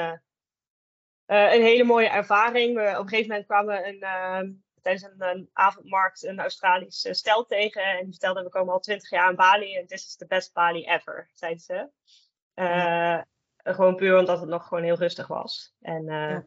[1.28, 2.74] uh, een hele mooie ervaring.
[2.74, 7.46] We, op een gegeven moment kwamen we een, tijdens een, een, avondmarkt een Australisch stel
[7.46, 7.82] tegen.
[7.82, 10.52] En die vertelde, we komen al twintig jaar aan Bali en this is the best
[10.52, 11.90] Bali ever, zeiden ze.
[12.54, 13.26] Ja.
[13.56, 15.74] Gewoon puur omdat het nog gewoon heel rustig was.
[15.80, 16.46] En ja.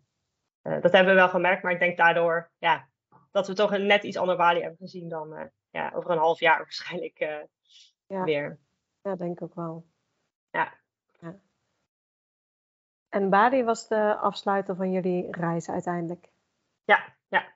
[0.62, 2.88] dat hebben we wel gemerkt, maar ik denk daardoor ja,
[3.32, 6.40] dat we toch een net iets ander Bali hebben gezien dan ja, over een half
[6.40, 7.18] jaar waarschijnlijk
[8.08, 8.24] ja.
[8.24, 8.60] weer.
[9.02, 9.86] Ja, denk ik ook wel.
[10.50, 10.80] Ja.
[13.12, 16.30] En Bali was de afsluiter van jullie reis uiteindelijk?
[16.84, 17.56] Ja, ja.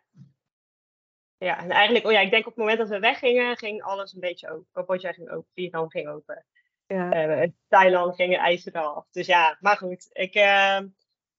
[1.37, 4.13] Ja, en eigenlijk, oh ja, ik denk op het moment dat we weggingen, ging alles
[4.13, 4.67] een beetje open.
[4.71, 6.45] Cambodja ging open, Vietnam ging open.
[6.87, 7.27] Ja.
[7.41, 9.07] Uh, Thailand gingen eisen eraf.
[9.11, 10.07] Dus ja, maar goed.
[10.11, 10.75] Ik, uh,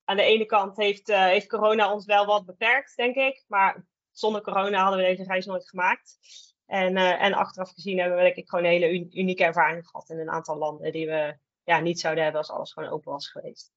[0.04, 3.44] aan de ene kant heeft, uh, heeft corona ons wel wat beperkt, denk ik.
[3.46, 6.18] Maar zonder corona hadden we deze reis nooit gemaakt.
[6.66, 10.10] En, en achteraf gezien hebben we denk ik gewoon een hele un unieke ervaring gehad
[10.10, 13.30] in een aantal landen die we ja, niet zouden hebben als alles gewoon open was
[13.30, 13.74] geweest.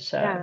[0.00, 0.42] Dus, uh,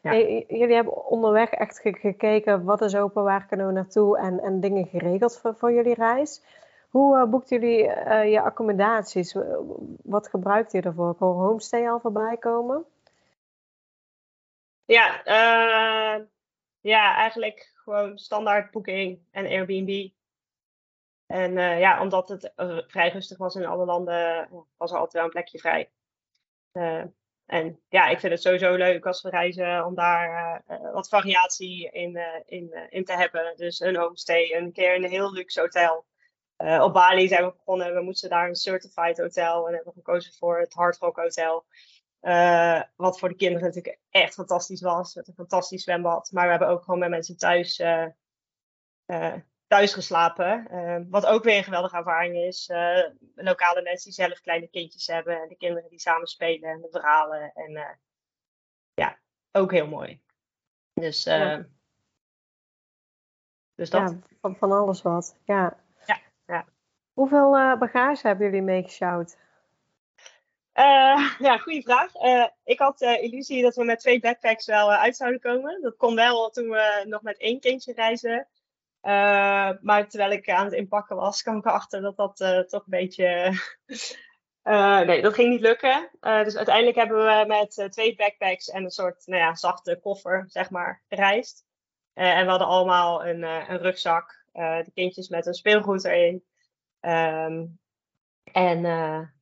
[0.00, 0.14] ja.
[0.48, 4.60] Jullie hebben onderweg echt ge gekeken wat is open, waar kunnen we naartoe en, en
[4.60, 6.44] dingen geregeld voor, voor jullie reis.
[6.90, 9.36] Hoe uh, boekt jullie uh, je accommodaties?
[10.02, 11.12] Wat gebruikt je ervoor?
[11.12, 12.84] Ik hoor homestay al voorbij komen.
[14.84, 15.22] Ja,
[16.80, 20.08] ja eigenlijk gewoon standaard boeking en Airbnb.
[21.26, 22.52] En ja, omdat het
[22.86, 25.90] vrij rustig was in alle landen, was er altijd wel een plekje vrij.
[27.50, 31.90] En ja, ik vind het sowieso leuk als we reizen om daar uh, wat variatie
[31.90, 33.56] in, uh, in, in te hebben.
[33.56, 36.06] Dus een homestay, een keer een heel luxe hotel.
[36.56, 40.60] op Bali zijn we begonnen, we moesten daar een certified hotel en hebben gekozen voor
[40.60, 41.66] het Hard Rock Hotel.
[42.96, 46.30] wat voor de kinderen natuurlijk echt fantastisch was, met een fantastisch zwembad.
[46.32, 47.82] Maar we hebben ook gewoon met mensen thuis
[49.70, 50.66] thuis geslapen.
[50.72, 52.68] Uh, wat ook weer een geweldige ervaring is.
[52.68, 53.04] Uh,
[53.34, 55.42] lokale mensen die zelf kleine kindjes hebben.
[55.42, 57.52] En de kinderen die samen spelen en de verhalen.
[57.54, 57.90] En uh,
[58.94, 59.18] ja,
[59.52, 60.20] ook heel mooi.
[60.92, 61.66] Dus, ja.
[63.74, 64.10] dus dat.
[64.10, 65.36] Ja, van, van, alles wat.
[65.44, 65.76] Ja.
[66.06, 66.64] Ja, ja.
[67.12, 69.36] Hoeveel bagage hebben jullie meegesjouwd?
[71.38, 72.12] ja, goede vraag.
[72.64, 75.82] ik had de illusie dat we met twee backpacks wel uit zouden komen.
[75.82, 78.48] Dat kon wel toen we nog met één kindje reizen.
[79.02, 82.80] Uh, maar terwijl ik aan het inpakken was, kwam ik erachter dat dat uh, toch
[82.80, 83.52] een beetje.
[84.64, 86.10] Uh, nee, dat ging niet lukken.
[86.20, 90.70] dus uiteindelijk hebben we met twee backpacks en een soort nou ja, zachte koffer, zeg
[90.70, 91.64] maar, gereisd.
[92.14, 96.44] en we hadden allemaal een, een rugzak, de kindjes met een speelgoed erin.
[97.00, 97.78] Um,
[98.52, 98.80] en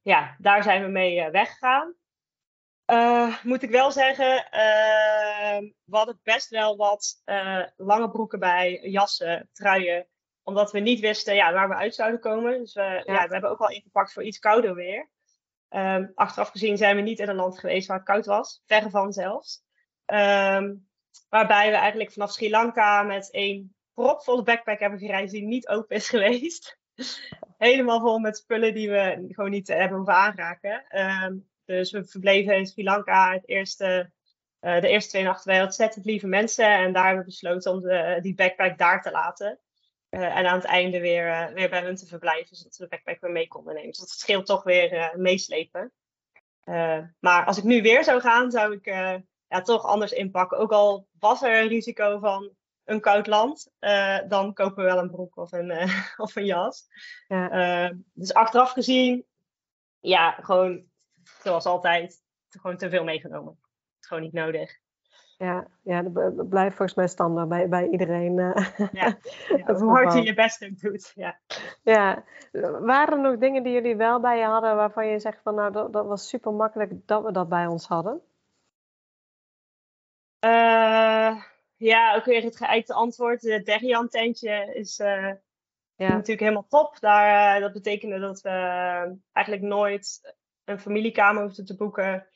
[0.03, 1.95] ja, daar zijn we mee weggegaan.
[2.91, 8.81] Uh, moet ik wel zeggen, uh, we hadden best wel wat uh, lange broeken bij,
[8.83, 10.07] jassen, truien.
[10.43, 12.59] Omdat we niet wisten ja, waar we uit zouden komen.
[12.59, 13.03] Dus we, ja.
[13.05, 15.11] ja we hebben ook wel ingepakt voor iets kouder weer.
[15.71, 18.63] Um, achteraf gezien zijn we niet in een land geweest waar het koud was.
[18.67, 19.63] Verre van zelfs.
[20.07, 20.89] Um,
[21.29, 25.97] waarbij we eigenlijk vanaf Sri Lanka met een propvolle backpack hebben gereisd die niet open
[25.97, 26.79] is geweest.
[27.59, 30.85] Helemaal vol met spullen die we gewoon niet hebben hoeven aanraken.
[31.01, 34.11] Um, dus we verbleven in Sri Lanka het eerste,
[34.61, 36.67] uh, de eerste twee nachten bij ontzettend lieve mensen.
[36.67, 39.59] En daar hebben we besloten om de, die backpack daar te laten.
[40.11, 42.91] Uh, en aan het einde weer, uh, weer bij hun te verblijven, zodat we de
[42.91, 43.91] backpack weer mee konden nemen.
[43.91, 45.93] Dus dat scheelt toch weer meeslepen.
[47.19, 48.85] maar als ik nu weer zou gaan, zou ik
[49.49, 50.59] ja, toch anders inpakken.
[50.59, 52.51] Ook al was er een risico van
[52.85, 53.71] een koud land,
[54.29, 56.87] dan kopen we wel een broek of een, of een jas.
[57.29, 57.93] Ja.
[58.13, 59.27] dus achteraf gezien,
[60.01, 60.88] ja, gewoon
[61.43, 63.59] zoals altijd, gewoon te veel meegenomen.
[64.01, 64.79] Gewoon niet nodig.
[65.39, 68.39] Ja, ja dat blijft volgens mij standaard bij, bij iedereen.
[68.39, 69.19] Uh, ja,
[69.67, 71.13] ja hoe hard je je best ook doet.
[71.15, 71.39] Ja.
[71.83, 72.25] ja,
[72.81, 75.73] waren er nog dingen die jullie wel bij je hadden waarvan je zegt van nou
[75.73, 78.23] dat, dat was super makkelijk dat we dat bij ons hadden?
[80.45, 81.43] Uh,
[81.77, 83.43] ja, ook weer het geëikte antwoord.
[83.43, 85.33] Het Derian tentje is uh,
[85.95, 86.09] ja.
[86.09, 87.01] natuurlijk helemaal top.
[87.01, 88.51] Daar, dat betekende dat we
[89.33, 90.37] eigenlijk nooit
[90.69, 92.27] een familiekamer hoefde te boeken.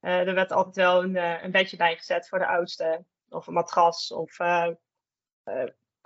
[0.00, 3.04] Uh, er werd altijd wel een, uh, een bedje bijgezet voor de oudste.
[3.28, 4.68] Of een matras of uh,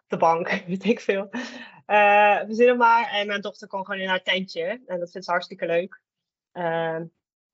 [0.07, 1.29] de bank, weet ik veel.
[2.47, 3.11] we zitten maar.
[3.11, 4.83] En mijn dochter kon gewoon in haar tentje.
[4.87, 6.01] En dat vindt ze hartstikke leuk.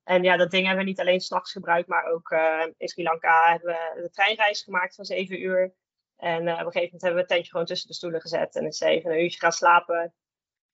[0.04, 2.30] en ja, dat ding hebben we niet alleen s'nachts gebruikt, maar ook
[2.76, 5.74] in Sri Lanka hebben we een treinreis gemaakt van zeven uur.
[6.16, 8.56] En op een gegeven moment hebben we het tentje gewoon tussen de stoelen gezet.
[8.56, 10.14] En is even een uurtje gaan slapen.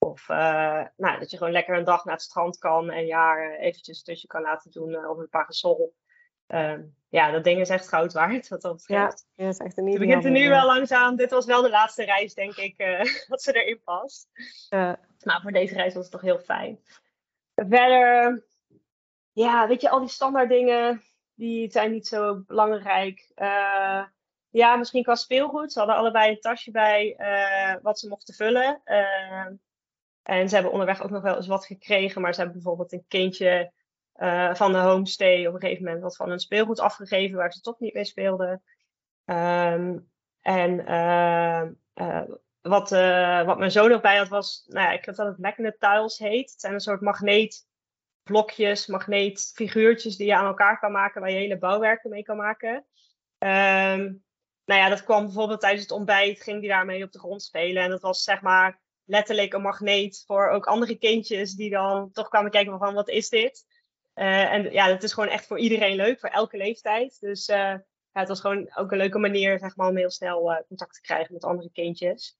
[0.05, 3.55] Of uh, nou, dat je gewoon lekker een dag naar het strand kan en jaar
[3.55, 5.95] eventjes tussen kan laten doen uh, op een parasol.
[6.47, 6.79] Uh,
[7.09, 8.47] ja, dat ding is echt goud waard.
[8.47, 11.15] Wat dat ja, ja, is echt een Het begint er nu wel langzaam.
[11.15, 14.27] Dit was wel de laatste reis, denk ik, eh, dat ze erin past.
[15.23, 16.79] Maar voor deze reis was het toch heel fijn.
[17.55, 18.43] Verder,
[19.31, 21.01] ja, weet je, al die standaard dingen,
[21.33, 23.31] die zijn niet zo belangrijk.
[24.49, 25.71] ja, misschien qua speelgoed.
[25.71, 27.15] Ze hadden allebei een tasje bij
[27.81, 28.81] wat ze mochten vullen.
[30.25, 33.05] En ze hebben onderweg ook nog wel eens wat gekregen, maar ze hebben bijvoorbeeld een
[33.07, 33.71] kindje
[34.15, 37.61] uh, van de homestay op een gegeven moment wat van hun speelgoed afgegeven waar ze
[37.61, 38.63] toch niet mee speelden.
[39.25, 40.11] Um,
[40.41, 41.63] en uh,
[41.95, 42.21] uh,
[42.61, 42.89] wat,
[43.45, 46.17] wat mijn zoon nog bij had was, nou ja, ik heb dat het magnet tiles
[46.17, 46.51] heet.
[46.51, 51.57] Het zijn een soort magneetblokjes, magneetfiguurtjes die je aan elkaar kan maken, waar je hele
[51.57, 52.73] bouwwerken mee kan maken.
[53.37, 54.23] Um,
[54.65, 57.83] nou ja, dat kwam bijvoorbeeld tijdens het ontbijt, ging die daarmee op de grond spelen.
[57.83, 62.29] En dat was zeg maar letterlijk een magneet voor ook andere kindjes die dan toch
[62.29, 63.65] kwamen kijken van wat is dit?
[64.15, 67.19] Uh, en ja, het is gewoon echt voor iedereen leuk, voor elke leeftijd.
[67.19, 67.81] Dus uh, ja,
[68.11, 71.01] het was gewoon ook een leuke manier zeg maar, om heel snel uh, contact te
[71.01, 72.37] krijgen met andere kindjes.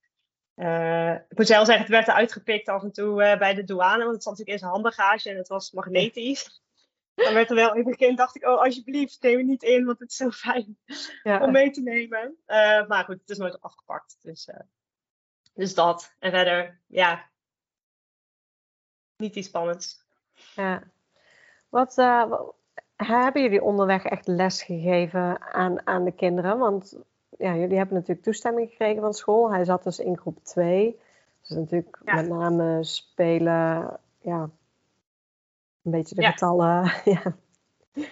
[1.29, 4.13] ik moet zelf zeggen, het werd eruit gepikt af en toe bij de douane, want
[4.13, 6.63] het zat natuurlijk in zijn handbagage en het was magnetisch.
[7.15, 9.99] Dan werd er wel even gekend, dacht ik, oh alsjeblieft, neem het niet in, want
[9.99, 10.77] het is zo fijn
[11.23, 11.43] ja.
[11.43, 12.37] om mee te nemen.
[12.87, 14.17] maar goed, het is nooit afgepakt.
[14.21, 14.49] Dus
[15.55, 16.15] dus dat.
[16.19, 17.25] En verder, ja,
[19.17, 20.03] niet iets spannends.
[20.55, 20.83] Ja.
[21.69, 22.33] Wat uh,
[22.95, 26.57] hebben jullie onderweg echt les gegeven aan, aan de kinderen?
[26.57, 26.97] Want
[27.37, 29.51] ja, jullie hebben natuurlijk toestemming gekregen van school.
[29.51, 30.99] Hij zat dus in groep 2.
[31.41, 34.49] Dus natuurlijk met name spelen, ja,
[35.81, 36.91] een beetje de getallen.
[37.05, 37.35] ja.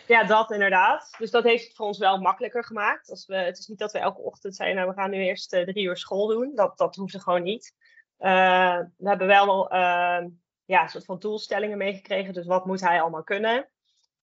[0.07, 1.15] Ja, dat inderdaad.
[1.17, 3.09] Dus dat heeft het voor ons wel makkelijker gemaakt.
[3.09, 5.53] Als we, het is niet dat we elke ochtend zijn, nou, we gaan nu eerst
[5.53, 6.51] uh, drie uur school doen.
[6.55, 7.75] Dat, dat hoeft er gewoon niet.
[8.19, 10.25] Uh, we hebben wel uh,
[10.65, 12.33] ja, een soort van doelstellingen meegekregen.
[12.33, 13.67] Dus wat moet hij allemaal kunnen?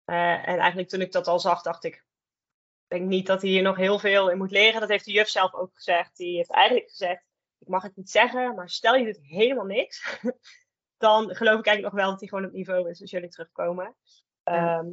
[0.04, 2.02] en eigenlijk toen ik dat al zag, dacht ik, ik
[2.88, 4.80] denk niet dat hij hier nog heel veel in moet leren.
[4.80, 6.16] Dat heeft de juf zelf ook gezegd.
[6.16, 7.24] Die heeft eigenlijk gezegd,
[7.58, 10.20] ik mag het niet zeggen, maar stel je doet helemaal niks,
[10.98, 13.96] dan geloof ik eigenlijk nog wel dat hij gewoon op niveau is als jullie terugkomen.
[14.44, 14.84] Ja.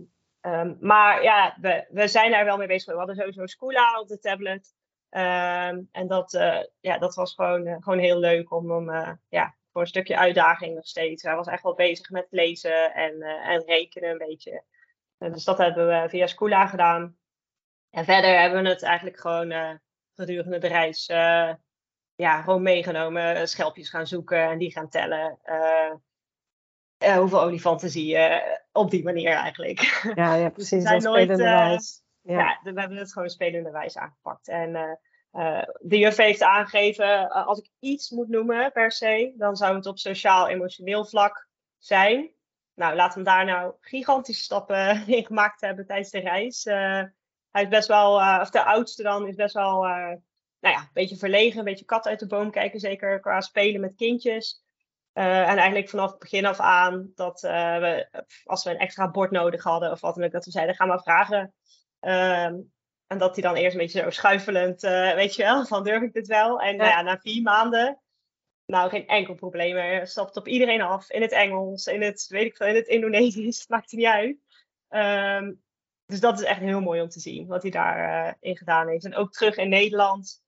[0.41, 2.91] Um, maar ja, we, we zijn daar wel mee bezig.
[2.91, 4.75] We hadden sowieso Scoola op de tablet.
[5.09, 9.55] Um, en dat, uh, ja, dat was gewoon, uh, gewoon heel leuk om uh, ja,
[9.71, 11.23] voor een stukje uitdaging nog steeds.
[11.23, 14.63] Hij was echt wel bezig met lezen en, en rekenen een beetje.
[15.17, 17.17] dus dat hebben we via Scoola gedaan.
[17.89, 19.79] En verder hebben we het eigenlijk gewoon
[20.15, 21.05] gedurende de reis
[22.15, 23.47] ja, gewoon meegenomen.
[23.47, 25.39] Schelpjes gaan zoeken en die gaan tellen.
[27.03, 30.11] Uh, hoeveel olifanten zie je op die manier eigenlijk.
[30.15, 30.83] Ja, ja precies.
[30.83, 32.03] Dus nooit, spelende uh, wijs.
[32.21, 32.39] Ja.
[32.39, 32.71] ja.
[32.73, 34.47] we hebben het gewoon spelende wijs aangepakt.
[34.47, 34.97] En
[35.33, 39.85] uh, de juf heeft aangegeven, als ik iets moet noemen per se, dan zou het
[39.85, 42.31] op sociaal-emotioneel vlak zijn.
[42.73, 46.63] Nou, laten we daar nou gigantische stappen in gemaakt hebben tijdens de reis.
[47.51, 49.81] hij is best wel, of de oudste dan, is best wel,
[50.59, 53.81] nou ja, een beetje verlegen, een beetje kat uit de boom kijken, zeker qua spelen
[53.81, 54.65] met kindjes.
[55.17, 59.11] Uh, en eigenlijk vanaf het begin af aan dat uh, we, als we een extra
[59.11, 61.53] bord nodig hadden of wat dan ook, dat we zeiden, ga maar vragen.
[61.99, 62.71] Um,
[63.07, 66.01] en dat hij dan eerst een beetje zo schuifelend, uh, weet je wel, van durf
[66.01, 66.59] ik dit wel?
[66.61, 66.77] En ja.
[66.77, 68.01] Nou ja, na vier maanden,
[68.65, 70.07] nou geen enkel probleem meer.
[70.07, 73.67] Stapt op iedereen af, in het Engels, in het, weet ik veel, in het Indonesisch,
[73.69, 74.37] maakt het niet uit.
[74.89, 75.61] Um,
[76.05, 79.05] dus dat is echt heel mooi om te zien, wat hij daarin in gedaan heeft.
[79.05, 80.43] En ook terug in Nederland,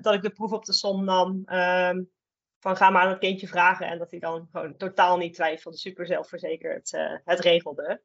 [0.00, 1.42] dat ik de proef op de som nam.
[1.52, 2.10] Um,
[2.58, 3.86] van ga maar aan het kindje vragen.
[3.86, 8.00] En dat hij dan gewoon totaal niet twijfelde, super zelfverzekerd uh, het regelde.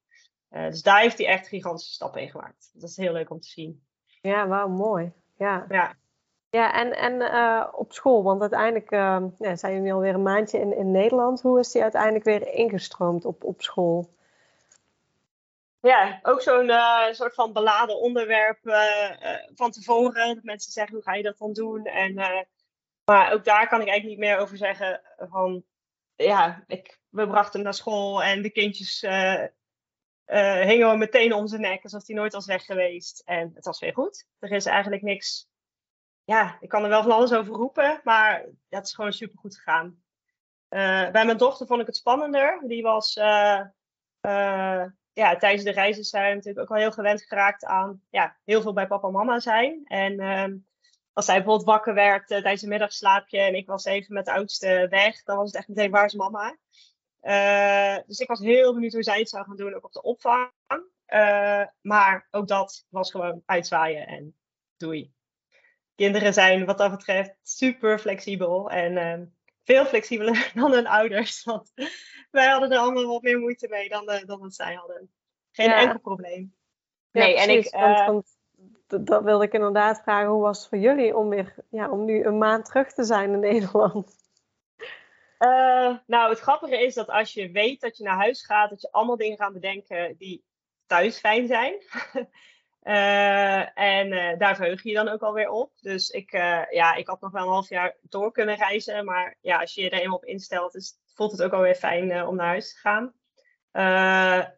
[0.51, 2.69] Uh, dus daar heeft hij echt gigantische stappen in gemaakt.
[2.73, 3.83] Dat is heel leuk om te zien.
[4.21, 5.11] Ja, wauw, mooi.
[5.37, 5.93] Ja, ja.
[6.49, 8.89] ja en, en uh, op school, want uiteindelijk
[9.39, 11.41] ja, zijn jullie alweer een maandje in, in Nederland.
[11.41, 14.13] Hoe is hij uiteindelijk weer ingestroomd op, op school?
[15.79, 16.71] Ja, ook zo'n
[17.11, 18.59] soort van beladen onderwerp
[19.55, 20.35] van tevoren.
[20.35, 21.85] Dat mensen zeggen, hoe ga je dat dan doen?
[21.85, 22.45] En
[23.05, 25.63] maar ook daar kan ik eigenlijk niet meer over zeggen van,
[26.15, 29.43] ja, ik, we brachten hem naar school en de kindjes uh,
[30.25, 33.21] uh, hingen we meteen om zijn nek alsof hij nooit was weg geweest.
[33.25, 34.27] En het was weer goed.
[34.39, 35.47] Er is eigenlijk niks,
[36.23, 39.55] ja, ik kan er wel van alles over roepen, maar het is gewoon super goed
[39.55, 40.03] gegaan.
[40.69, 42.63] Uh, bij mijn dochter vond ik het spannender.
[42.67, 43.13] Die was,
[45.13, 48.61] ja, tijdens de reizen zijn we natuurlijk ook al heel gewend geraakt aan, ja, heel
[48.61, 49.81] veel bij papa en mama zijn.
[49.85, 50.55] En ehm,
[51.13, 54.31] als zij bijvoorbeeld wakker werd uh, tijdens een middagslaapje en ik was even met de
[54.31, 56.57] oudste weg, dan was het echt meteen waar is mama.
[57.21, 60.01] Uh, dus ik was heel benieuwd hoe zij het zou gaan doen, ook op de
[60.01, 60.51] opvang.
[61.07, 64.35] Uh, maar ook dat was gewoon uitzwaaien en
[64.77, 65.13] doei.
[65.95, 69.25] Kinderen zijn wat dat betreft super flexibel en ehm,
[69.63, 71.43] veel flexibeler dan hun ouders.
[71.43, 71.71] Want
[72.31, 75.11] wij hadden er allemaal wat meer moeite mee dan, dan wat zij hadden.
[75.51, 76.55] Geen enkel probleem.
[77.11, 77.69] Nee, en ik.
[77.71, 78.37] Want,
[78.87, 80.29] dat wilde ik inderdaad vragen.
[80.29, 83.31] Hoe was het voor jullie om, weer, ja, om nu een maand terug te zijn
[83.31, 84.21] in Nederland?
[85.39, 88.81] Uh, nou, het grappige is dat als je weet dat je naar huis gaat, dat
[88.81, 90.43] je allemaal dingen gaat bedenken die
[90.85, 91.73] thuis fijn zijn.
[92.83, 95.71] uh, en uh, daar verheug je je dan ook alweer op.
[95.81, 96.31] Dus ik,
[96.69, 99.05] ja, ik had nog wel een half jaar door kunnen reizen.
[99.05, 102.27] Maar ja, als je je er eenmaal op instelt, is, voelt het ook alweer fijn
[102.27, 103.13] om naar huis te gaan.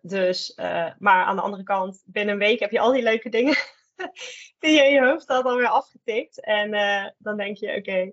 [0.02, 0.54] dus,
[0.98, 3.56] maar aan de andere kant, binnen een week heb je al die leuke dingen
[4.60, 6.42] je in je hoofd had alweer afgetikt.
[6.42, 8.12] En uh, dan denk je, oké.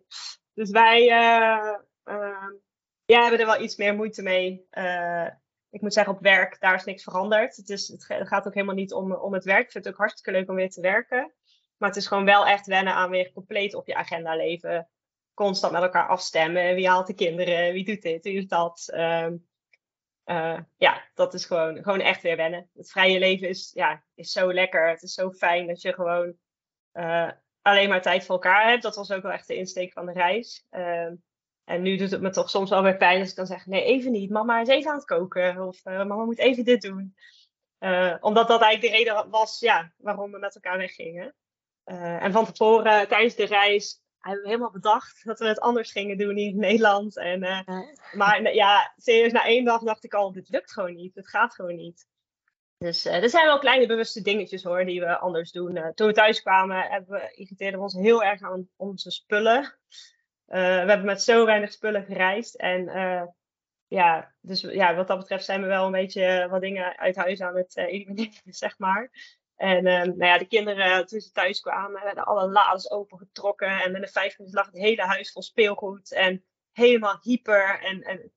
[0.54, 1.74] Dus wij uh,
[3.06, 4.66] hebben er wel iets meer moeite mee.
[5.70, 7.56] ik moet zeggen, op werk, daar is niks veranderd.
[7.56, 9.64] Het, is, het gaat ook helemaal niet om, om het werk.
[9.64, 11.32] Ik vind het ook hartstikke leuk om weer te werken.
[11.76, 14.88] Maar het is gewoon wel echt wennen aan weer compleet op je agenda leven.
[15.34, 16.74] Constant met elkaar afstemmen.
[16.74, 17.72] Wie haalt de kinderen?
[17.72, 18.24] Wie doet dit?
[18.24, 18.88] Wie doet dat?
[18.92, 19.36] Ehm,
[20.76, 22.70] ja, dat is gewoon, gewoon echt weer wennen.
[22.74, 24.88] Het vrije leven is, ja, is zo lekker.
[24.88, 26.34] Het is zo fijn dat je gewoon
[26.92, 27.30] uh,
[27.62, 28.82] alleen maar tijd voor elkaar hebt.
[28.82, 30.66] Dat was ook wel echt de insteek van de reis.
[30.70, 31.10] Uh,
[31.64, 33.84] en nu doet het me toch soms wel weer pijn als ik dan zeg: nee,
[33.84, 34.30] even niet.
[34.30, 35.66] Mama is even aan het koken.
[35.66, 37.14] Of mama moet even dit doen.
[38.20, 41.34] omdat dat eigenlijk de reden was ja, waarom we met elkaar weggingen.
[41.84, 46.18] en van tevoren tijdens de reis hebben we helemaal bedacht dat we het anders gingen
[46.18, 47.16] doen hier in Nederland.
[47.16, 47.60] En, uh,
[48.12, 51.14] Maar ja, serieus, na één dag dacht ik al, dit lukt gewoon niet.
[51.14, 52.06] Het gaat gewoon niet.
[52.78, 55.76] Dus uh, er zijn wel kleine bewuste dingetjes hoor, die we anders doen.
[55.76, 59.78] Uh, toen we thuis kwamen, hebben we, irriteerden we ons heel erg aan onze spullen.
[60.44, 62.54] we hebben met zo weinig spullen gereisd.
[62.54, 62.84] En
[63.86, 67.40] ja, dus ja, wat dat betreft zijn we wel een beetje wat dingen uit huis
[67.40, 69.10] aan het elimineren, zeg maar.
[69.62, 73.82] En nou ja, de kinderen, toen ze thuis kwamen, werden alle lades opengetrokken.
[73.82, 76.12] En binnen vijf minuten lag het hele huis vol speelgoed.
[76.12, 77.80] En helemaal hyper.
[77.80, 78.32] En, en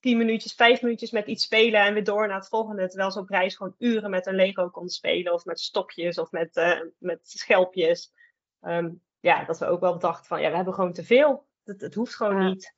[0.00, 2.88] tien minuutjes, vijf minuutjes met iets spelen en weer door naar het volgende.
[2.88, 5.32] Terwijl ze op reis gewoon uren met een Lego kon spelen.
[5.32, 8.12] Of met stokjes of met, uh, met schelpjes.
[8.60, 11.46] Ehm, ja, dat we ook wel bedachten van, ja, we hebben gewoon te veel.
[11.64, 12.74] Het, het hoeft gewoon niet.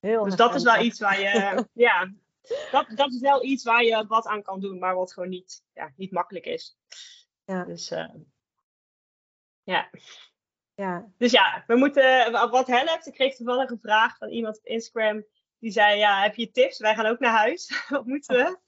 [0.00, 2.12] Heel dus dat is wel iets waar je, ja,
[2.70, 5.64] dat, dat is wel iets waar je wat aan kan doen, maar wat gewoon niet,
[5.74, 6.76] ja, niet makkelijk is.
[7.50, 7.64] Ja.
[7.64, 8.08] Dus, uh,
[9.62, 9.90] ja.
[10.74, 11.12] ja.
[11.16, 13.06] Dus ja, we moeten, wat helpt.
[13.06, 15.24] Ik kreeg toevallig een vraag van iemand op Instagram
[15.58, 16.78] die zei, ja, heb je tips?
[16.78, 17.70] Wij gaan ook naar huis.
[17.88, 18.58] Wat moeten we?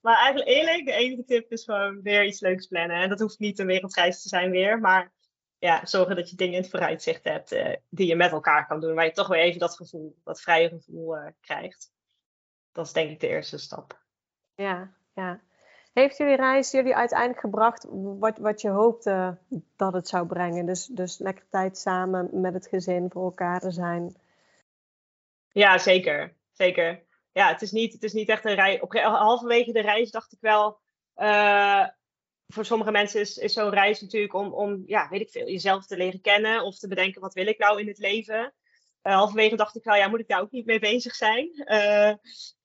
[0.00, 2.96] Maar eigenlijk eerlijk, de enige tip is gewoon weer iets leuks plannen.
[2.96, 4.80] En dat hoeft niet een wereldreis te zijn weer.
[4.80, 5.12] Maar
[5.58, 8.80] ja, zorgen dat je dingen in het vooruitzicht hebt uh, die je met elkaar kan
[8.80, 8.94] doen.
[8.94, 11.92] Waar je toch weer even dat gevoel, dat vrije gevoel uh, krijgt.
[12.72, 14.04] Dat is denk ik de eerste stap.
[14.54, 15.40] Ja, ja.
[15.92, 19.38] Heeft jullie reis jullie uiteindelijk gebracht wat, wat je hoopte
[19.76, 20.66] dat het zou brengen?
[20.66, 24.16] Dus, dus lekker tijd samen met het gezin voor elkaar te zijn.
[25.52, 27.04] Ja, zeker zeker.
[27.32, 28.80] Ja, het is niet, het is niet echt een reis.
[28.80, 30.78] Op halverwege de reis dacht ik wel.
[31.16, 31.86] Uh,
[32.46, 35.86] voor sommige mensen is, is zo'n reis natuurlijk om, om, ja, weet ik veel, jezelf
[35.86, 38.54] te leren kennen of te bedenken wat wil ik nou in het leven.
[39.02, 41.64] Uh, halverwege dacht ik wel, ja, moet ik daar ook niet mee bezig zijn?
[41.64, 42.14] Uh,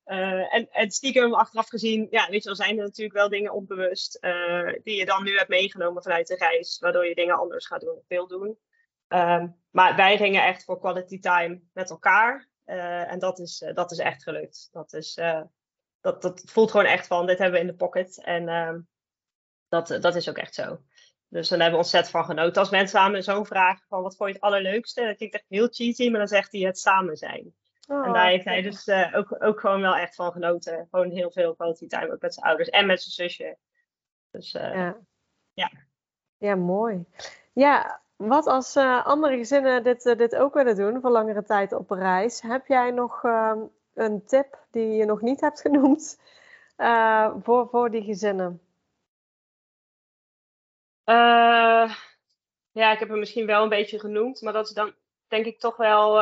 [0.06, 4.20] en, en stiekem achteraf gezien, ja, weet je wel, zijn er natuurlijk wel dingen onbewust
[4.84, 8.01] die je dan nu hebt meegenomen vanuit de reis, waardoor je dingen anders gaat doen,
[8.08, 8.58] wil doen.
[9.08, 12.49] Ehm, maar wij gingen echt voor quality time met elkaar.
[12.64, 14.70] Eh, en dat is, eh, dat is echt gelukt.
[14.72, 15.41] Dat, is, eh,
[16.01, 18.24] dat, dat voelt gewoon echt van, dit hebben we in de pocket.
[18.24, 18.80] En ehm,
[19.68, 20.82] dat, dat is ook echt zo.
[21.28, 22.62] Dus dan hebben we ontzettend van genoten.
[22.62, 25.06] Als mensen aan me zo'n vragen van, wat vond je het allerleukste?
[25.06, 27.56] Dat klinkt echt heel cheesy, maar dan zegt hij het samen zijn.
[27.88, 30.88] En daar oh, heeft hij dus ook, ook gewoon wel echt van genoten.
[30.91, 33.57] Gewoon heel veel quality time, ook met zijn ouders en met zijn zusje.
[34.31, 34.97] Dus ja.
[35.53, 35.71] ja.
[36.38, 37.05] Ja, mooi.
[37.53, 41.89] Ja, wat als uh, andere gezinnen dit, dit ook willen doen voor langere tijd op
[41.89, 43.53] reis, heb jij nog uh,
[43.93, 46.19] een tip die je nog niet hebt genoemd
[47.43, 48.59] voor, voor die gezinnen?
[52.71, 54.93] ja, ik heb hem misschien wel een beetje genoemd, maar dat is dan
[55.27, 56.21] denk ik toch wel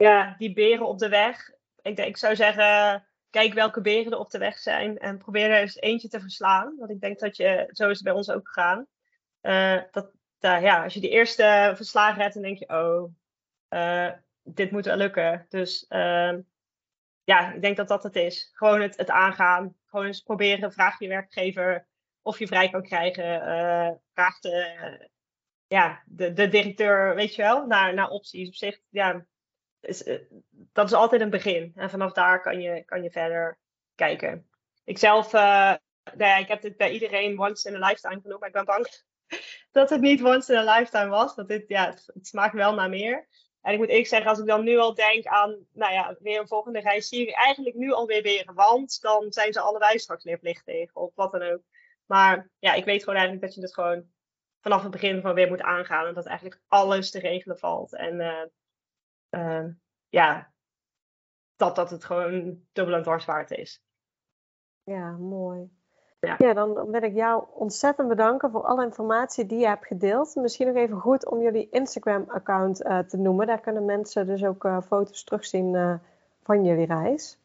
[0.00, 1.50] ja, die beren op de weg.
[1.82, 5.60] Ik, ik zou zeggen, kijk welke beren er op de weg zijn en probeer er
[5.60, 6.76] eens eentje te verslaan.
[6.78, 8.86] Want ik denk dat je, zo is het bij ons ook gegaan.
[9.90, 13.12] dat, uh, ja, als je die eerste verslagen hebt, dan denk je, oh,
[13.70, 15.46] uh, dit moet wel lukken.
[15.48, 16.40] Dus ehm,
[17.24, 18.50] ja, ik denk dat dat het is.
[18.52, 19.76] Gewoon het, het aangaan.
[19.86, 21.86] Gewoon eens proberen, vraag je werkgever
[22.22, 23.24] of je vrij kan krijgen.
[23.24, 25.08] Uh, vraag de,
[25.66, 28.48] ja, de, de directeur, weet je wel, naar, naar opties.
[28.48, 29.26] Op zich, ja,
[29.80, 30.18] is,
[30.72, 31.72] dat is altijd een begin.
[31.74, 33.58] En vanaf daar kan je, kan je verder
[33.94, 34.48] kijken.
[34.84, 35.78] Ik zelf, nou
[36.16, 38.86] ja, ik heb dit bij iedereen once in a lifetime genoemd, maar ik ben bang
[39.72, 41.34] dat het niet once in a lifetime was.
[41.34, 43.28] Want dit, ja, het, smaakt wel naar meer.
[43.60, 46.40] En ik moet eerlijk zeggen, als ik dan nu al denk aan, nou ja, weer
[46.40, 48.50] een volgende reis, zie ik eigenlijk nu alweer weer.
[48.54, 51.62] Want dan zijn ze allebei straks leerplichtig of wat dan ook.
[52.06, 54.04] Maar ja, ik weet gewoon eigenlijk dat je het gewoon
[54.60, 56.06] vanaf het begin van weer moet aangaan.
[56.06, 57.94] En dat eigenlijk alles te regelen valt.
[57.94, 58.42] En uh,
[59.30, 59.64] uh,
[60.08, 60.52] ja,
[61.56, 63.82] dat, dat het gewoon dubbel en dwars waard is.
[64.84, 65.70] Ja, mooi.
[66.20, 66.34] Ja.
[66.38, 70.34] ja, dan wil ik jou ontzettend bedanken voor alle informatie die je hebt gedeeld.
[70.34, 73.46] Misschien nog even goed om jullie Instagram-account uh, te noemen.
[73.46, 75.94] Daar kunnen mensen dus ook uh, foto's terugzien uh,
[76.42, 77.38] van jullie reis.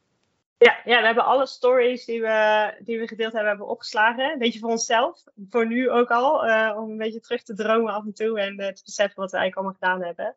[0.57, 4.31] Ja, ja, we hebben alle stories die we, die we gedeeld hebben, hebben opgeslagen.
[4.31, 6.39] Een beetje voor onszelf, voor nu ook al.
[6.77, 9.55] om een beetje terug te dromen af en toe en te beseffen wat we eigenlijk
[9.55, 10.35] allemaal gedaan hebben.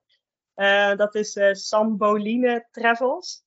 [0.97, 3.45] Dat is Samboline Travels.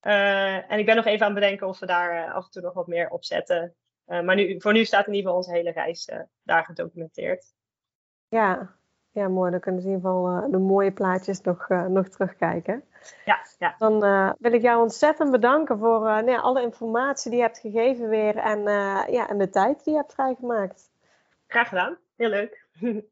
[0.00, 2.74] en ik ben nog even aan het bedenken of we daar af en toe nog
[2.74, 3.76] wat meer op zetten.
[4.04, 6.10] Eh, maar nu, voor nu staat in ieder geval onze hele reis
[6.42, 7.54] daar gedocumenteerd.
[8.28, 8.74] Ja.
[9.10, 9.50] ja, mooi.
[9.50, 12.84] Dan kunnen ze in ieder geval de mooie plaatjes nog, nog terugkijken.
[13.24, 13.74] Ja, ja.
[13.78, 14.00] Dan
[14.38, 18.62] wil ik jou ontzettend bedanken voor nou alle informatie die je hebt gegeven weer en,
[19.12, 20.90] ja, en de tijd die je hebt vrijgemaakt.
[21.46, 21.98] Graag gedaan.
[22.16, 22.66] Heel leuk.